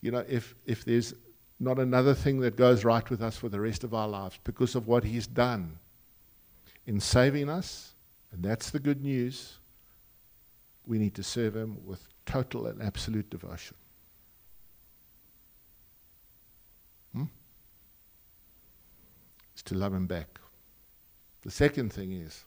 You 0.00 0.12
know, 0.12 0.24
if, 0.28 0.54
if 0.64 0.84
there's 0.84 1.12
not 1.58 1.80
another 1.80 2.14
thing 2.14 2.38
that 2.38 2.54
goes 2.54 2.84
right 2.84 3.10
with 3.10 3.20
us 3.20 3.36
for 3.36 3.48
the 3.48 3.60
rest 3.60 3.82
of 3.82 3.94
our 3.94 4.06
lives 4.06 4.38
because 4.44 4.76
of 4.76 4.86
what 4.86 5.02
He's 5.02 5.26
done 5.26 5.80
in 6.86 7.00
saving 7.00 7.48
us, 7.48 7.94
and 8.30 8.44
that's 8.44 8.70
the 8.70 8.78
good 8.78 9.02
news, 9.02 9.58
we 10.86 10.98
need 10.98 11.16
to 11.16 11.24
serve 11.24 11.56
Him 11.56 11.78
with 11.84 12.06
total 12.26 12.68
and 12.68 12.80
absolute 12.80 13.28
devotion. 13.28 13.76
Hmm? 17.14 17.24
Is 19.53 19.53
to 19.66 19.74
love 19.74 19.94
Him 19.94 20.06
back. 20.06 20.38
The 21.42 21.50
second 21.50 21.92
thing 21.92 22.12
is 22.12 22.44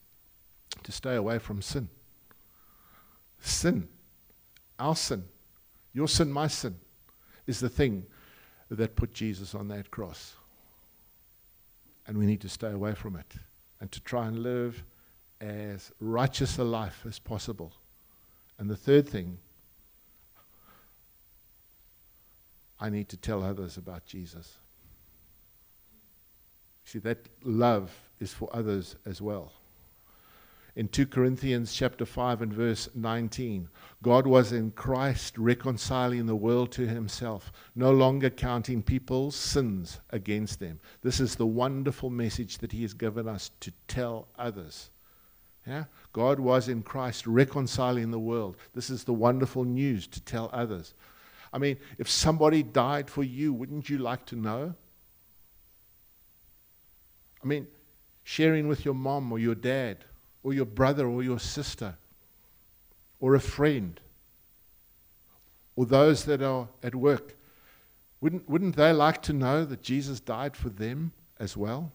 to 0.83 0.91
stay 0.91 1.15
away 1.15 1.39
from 1.39 1.61
sin. 1.61 1.89
Sin, 3.39 3.87
our 4.79 4.95
sin, 4.95 5.23
your 5.93 6.07
sin, 6.07 6.31
my 6.31 6.47
sin, 6.47 6.75
is 7.45 7.59
the 7.59 7.69
thing 7.69 8.05
that 8.69 8.95
put 8.95 9.13
Jesus 9.13 9.55
on 9.55 9.67
that 9.69 9.91
cross. 9.91 10.35
And 12.07 12.17
we 12.17 12.25
need 12.25 12.41
to 12.41 12.49
stay 12.49 12.71
away 12.71 12.93
from 12.93 13.15
it 13.15 13.33
and 13.79 13.91
to 13.91 14.01
try 14.01 14.27
and 14.27 14.39
live 14.39 14.83
as 15.39 15.91
righteous 15.99 16.57
a 16.57 16.63
life 16.63 17.03
as 17.07 17.19
possible. 17.19 17.73
And 18.57 18.69
the 18.69 18.75
third 18.75 19.07
thing, 19.07 19.37
I 22.79 22.89
need 22.89 23.09
to 23.09 23.17
tell 23.17 23.43
others 23.43 23.77
about 23.77 24.05
Jesus. 24.05 24.57
See, 26.87 26.99
that 26.99 27.29
love 27.43 27.91
is 28.19 28.33
for 28.33 28.49
others 28.51 28.95
as 29.05 29.21
well 29.21 29.51
in 30.77 30.87
2 30.87 31.07
Corinthians 31.07 31.73
chapter 31.73 32.05
5 32.05 32.43
and 32.43 32.53
verse 32.53 32.87
19. 32.93 33.67
God 34.03 34.27
was 34.27 34.53
in 34.53 34.69
Christ 34.71 35.35
reconciling 35.35 36.27
the 36.27 36.35
world 36.35 36.71
to 36.73 36.87
himself, 36.87 37.51
no 37.75 37.91
longer 37.91 38.29
counting 38.29 38.83
people's 38.83 39.35
sins 39.35 39.99
against 40.11 40.59
them. 40.59 40.79
This 41.01 41.19
is 41.19 41.35
the 41.35 41.47
wonderful 41.47 42.11
message 42.11 42.59
that 42.59 42.71
he 42.71 42.83
has 42.83 42.93
given 42.93 43.27
us 43.27 43.49
to 43.61 43.73
tell 43.87 44.27
others. 44.37 44.91
Yeah? 45.65 45.85
God 46.13 46.39
was 46.39 46.69
in 46.69 46.83
Christ 46.83 47.25
reconciling 47.25 48.11
the 48.11 48.19
world. 48.19 48.55
This 48.75 48.91
is 48.91 49.03
the 49.03 49.15
wonderful 49.15 49.63
news 49.63 50.05
to 50.05 50.21
tell 50.21 50.47
others. 50.53 50.93
I 51.51 51.57
mean, 51.57 51.77
if 51.97 52.07
somebody 52.07 52.61
died 52.61 53.09
for 53.09 53.23
you, 53.23 53.51
wouldn't 53.51 53.89
you 53.89 53.97
like 53.97 54.27
to 54.27 54.35
know? 54.35 54.75
I 57.43 57.47
mean, 57.47 57.67
sharing 58.23 58.67
with 58.67 58.83
your 58.85 58.93
mom 58.93 59.31
or 59.31 59.39
your 59.39 59.55
dad 59.55 60.05
or 60.43 60.53
your 60.53 60.65
brother 60.65 61.07
or 61.07 61.23
your 61.23 61.39
sister 61.39 61.95
or 63.19 63.35
a 63.35 63.39
friend 63.39 63.99
or 65.75 65.85
those 65.85 66.25
that 66.25 66.41
are 66.41 66.67
at 66.83 66.95
work, 66.95 67.35
wouldn't, 68.19 68.49
wouldn't 68.49 68.75
they 68.75 68.91
like 68.91 69.21
to 69.23 69.33
know 69.33 69.63
that 69.65 69.81
Jesus 69.81 70.19
died 70.19 70.57
for 70.57 70.69
them 70.69 71.11
as 71.39 71.55
well? 71.55 71.91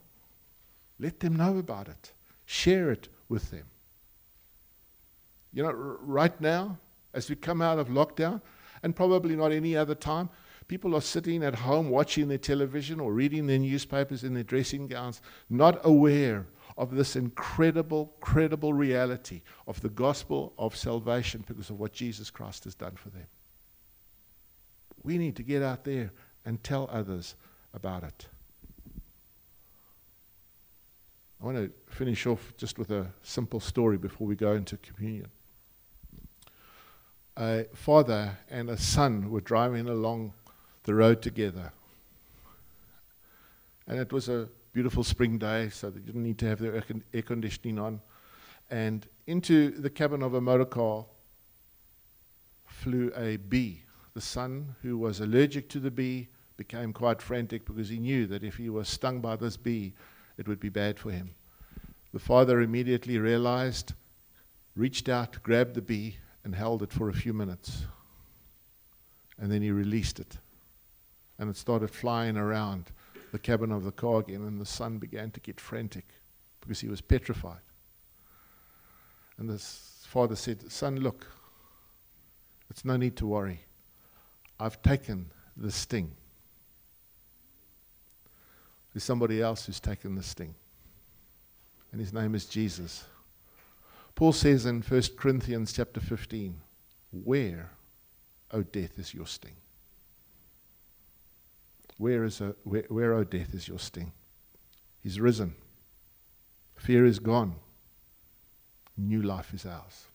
Let 0.98 1.20
them 1.20 1.36
know 1.36 1.58
about 1.58 1.88
it. 1.88 2.12
Share 2.46 2.90
it 2.90 3.08
with 3.28 3.50
them. 3.50 3.64
You 5.52 5.64
know, 5.64 5.70
r- 5.70 5.74
right 5.74 6.40
now, 6.40 6.78
as 7.12 7.28
we 7.28 7.36
come 7.36 7.60
out 7.60 7.78
of 7.78 7.88
lockdown, 7.88 8.40
and 8.82 8.94
probably 8.96 9.36
not 9.36 9.52
any 9.52 9.76
other 9.76 9.94
time, 9.94 10.28
people 10.68 10.94
are 10.94 11.00
sitting 11.00 11.42
at 11.42 11.54
home 11.54 11.90
watching 11.90 12.28
their 12.28 12.38
television 12.38 13.00
or 13.00 13.12
reading 13.12 13.46
their 13.46 13.58
newspapers 13.58 14.24
in 14.24 14.34
their 14.34 14.42
dressing 14.42 14.86
gowns, 14.86 15.20
not 15.50 15.80
aware 15.84 16.46
of 16.76 16.94
this 16.94 17.16
incredible, 17.16 18.14
credible 18.20 18.72
reality 18.72 19.42
of 19.66 19.80
the 19.80 19.88
gospel 19.88 20.52
of 20.58 20.76
salvation 20.76 21.44
because 21.46 21.70
of 21.70 21.78
what 21.78 21.92
Jesus 21.92 22.30
Christ 22.30 22.64
has 22.64 22.74
done 22.74 22.96
for 22.96 23.10
them. 23.10 23.26
We 25.02 25.18
need 25.18 25.36
to 25.36 25.42
get 25.42 25.62
out 25.62 25.84
there 25.84 26.12
and 26.44 26.62
tell 26.62 26.88
others 26.90 27.34
about 27.74 28.04
it. 28.04 28.28
I 31.40 31.44
want 31.44 31.56
to 31.56 31.72
finish 31.92 32.26
off 32.26 32.54
just 32.56 32.78
with 32.78 32.90
a 32.90 33.08
simple 33.22 33.58
story 33.58 33.98
before 33.98 34.28
we 34.28 34.36
go 34.36 34.52
into 34.52 34.76
communion. 34.76 35.28
A 37.36 37.64
father 37.74 38.38
and 38.48 38.70
a 38.70 38.76
son 38.76 39.30
were 39.30 39.40
driving 39.40 39.88
along 39.88 40.34
the 40.84 40.94
road 40.94 41.22
together. 41.22 41.72
And 43.86 43.98
it 43.98 44.12
was 44.12 44.28
a 44.28 44.48
beautiful 44.72 45.04
spring 45.04 45.38
day, 45.38 45.68
so 45.68 45.90
they 45.90 46.00
didn't 46.00 46.22
need 46.22 46.38
to 46.38 46.48
have 46.48 46.58
their 46.58 46.82
air 47.12 47.22
conditioning 47.22 47.78
on. 47.78 48.00
And 48.70 49.06
into 49.26 49.70
the 49.70 49.90
cabin 49.90 50.22
of 50.22 50.34
a 50.34 50.40
motor 50.40 50.64
car 50.64 51.04
flew 52.64 53.12
a 53.16 53.36
bee. 53.36 53.82
The 54.14 54.20
son, 54.20 54.74
who 54.82 54.98
was 54.98 55.20
allergic 55.20 55.68
to 55.70 55.80
the 55.80 55.90
bee, 55.90 56.28
became 56.56 56.92
quite 56.92 57.22
frantic 57.22 57.64
because 57.64 57.88
he 57.88 57.98
knew 57.98 58.26
that 58.26 58.44
if 58.44 58.56
he 58.56 58.68
was 58.68 58.88
stung 58.88 59.20
by 59.20 59.36
this 59.36 59.56
bee, 59.56 59.94
it 60.38 60.48
would 60.48 60.60
be 60.60 60.68
bad 60.68 60.98
for 60.98 61.10
him. 61.10 61.34
The 62.12 62.18
father 62.18 62.60
immediately 62.60 63.18
realized, 63.18 63.94
reached 64.76 65.08
out, 65.08 65.42
grabbed 65.42 65.74
the 65.74 65.82
bee, 65.82 66.18
and 66.44 66.54
held 66.54 66.82
it 66.82 66.92
for 66.92 67.08
a 67.08 67.14
few 67.14 67.32
minutes. 67.32 67.86
And 69.38 69.50
then 69.50 69.62
he 69.62 69.70
released 69.70 70.20
it. 70.20 70.38
And 71.42 71.50
it 71.50 71.56
started 71.56 71.90
flying 71.90 72.36
around 72.36 72.92
the 73.32 73.38
cabin 73.38 73.72
of 73.72 73.82
the 73.82 73.90
car 73.90 74.20
again, 74.20 74.42
and 74.42 74.60
the 74.60 74.64
son 74.64 74.98
began 74.98 75.32
to 75.32 75.40
get 75.40 75.60
frantic 75.60 76.06
because 76.60 76.78
he 76.78 76.86
was 76.86 77.00
petrified. 77.00 77.62
And 79.38 79.50
the 79.50 79.58
father 79.58 80.36
said, 80.36 80.70
Son, 80.70 81.00
look, 81.00 81.26
it's 82.70 82.84
no 82.84 82.96
need 82.96 83.16
to 83.16 83.26
worry. 83.26 83.64
I've 84.60 84.80
taken 84.82 85.32
the 85.56 85.72
sting. 85.72 86.12
There's 88.94 89.02
somebody 89.02 89.42
else 89.42 89.66
who's 89.66 89.80
taken 89.80 90.14
the 90.14 90.22
sting, 90.22 90.54
and 91.90 92.00
his 92.00 92.12
name 92.12 92.36
is 92.36 92.46
Jesus. 92.46 93.04
Paul 94.14 94.32
says 94.32 94.64
in 94.64 94.80
1 94.80 95.02
Corinthians 95.16 95.72
chapter 95.72 95.98
15, 95.98 96.54
Where, 97.10 97.72
O 98.52 98.62
death, 98.62 98.96
is 99.00 99.12
your 99.12 99.26
sting? 99.26 99.56
Where, 101.98 102.24
is 102.24 102.40
a, 102.40 102.54
where, 102.64 102.84
where, 102.88 103.14
O 103.14 103.24
death, 103.24 103.54
is 103.54 103.68
your 103.68 103.78
sting? 103.78 104.12
He's 105.00 105.20
risen. 105.20 105.54
Fear 106.76 107.06
is 107.06 107.18
gone. 107.18 107.56
New 108.96 109.22
life 109.22 109.54
is 109.54 109.66
ours. 109.66 110.06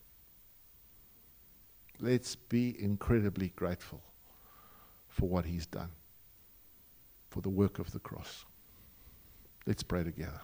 Let's 2.00 2.36
be 2.36 2.76
incredibly 2.80 3.48
grateful 3.56 4.02
for 5.08 5.28
what 5.28 5.46
he's 5.46 5.66
done, 5.66 5.90
for 7.30 7.40
the 7.40 7.48
work 7.48 7.78
of 7.78 7.90
the 7.92 7.98
cross. 7.98 8.44
Let's 9.66 9.82
pray 9.82 10.04
together. 10.04 10.40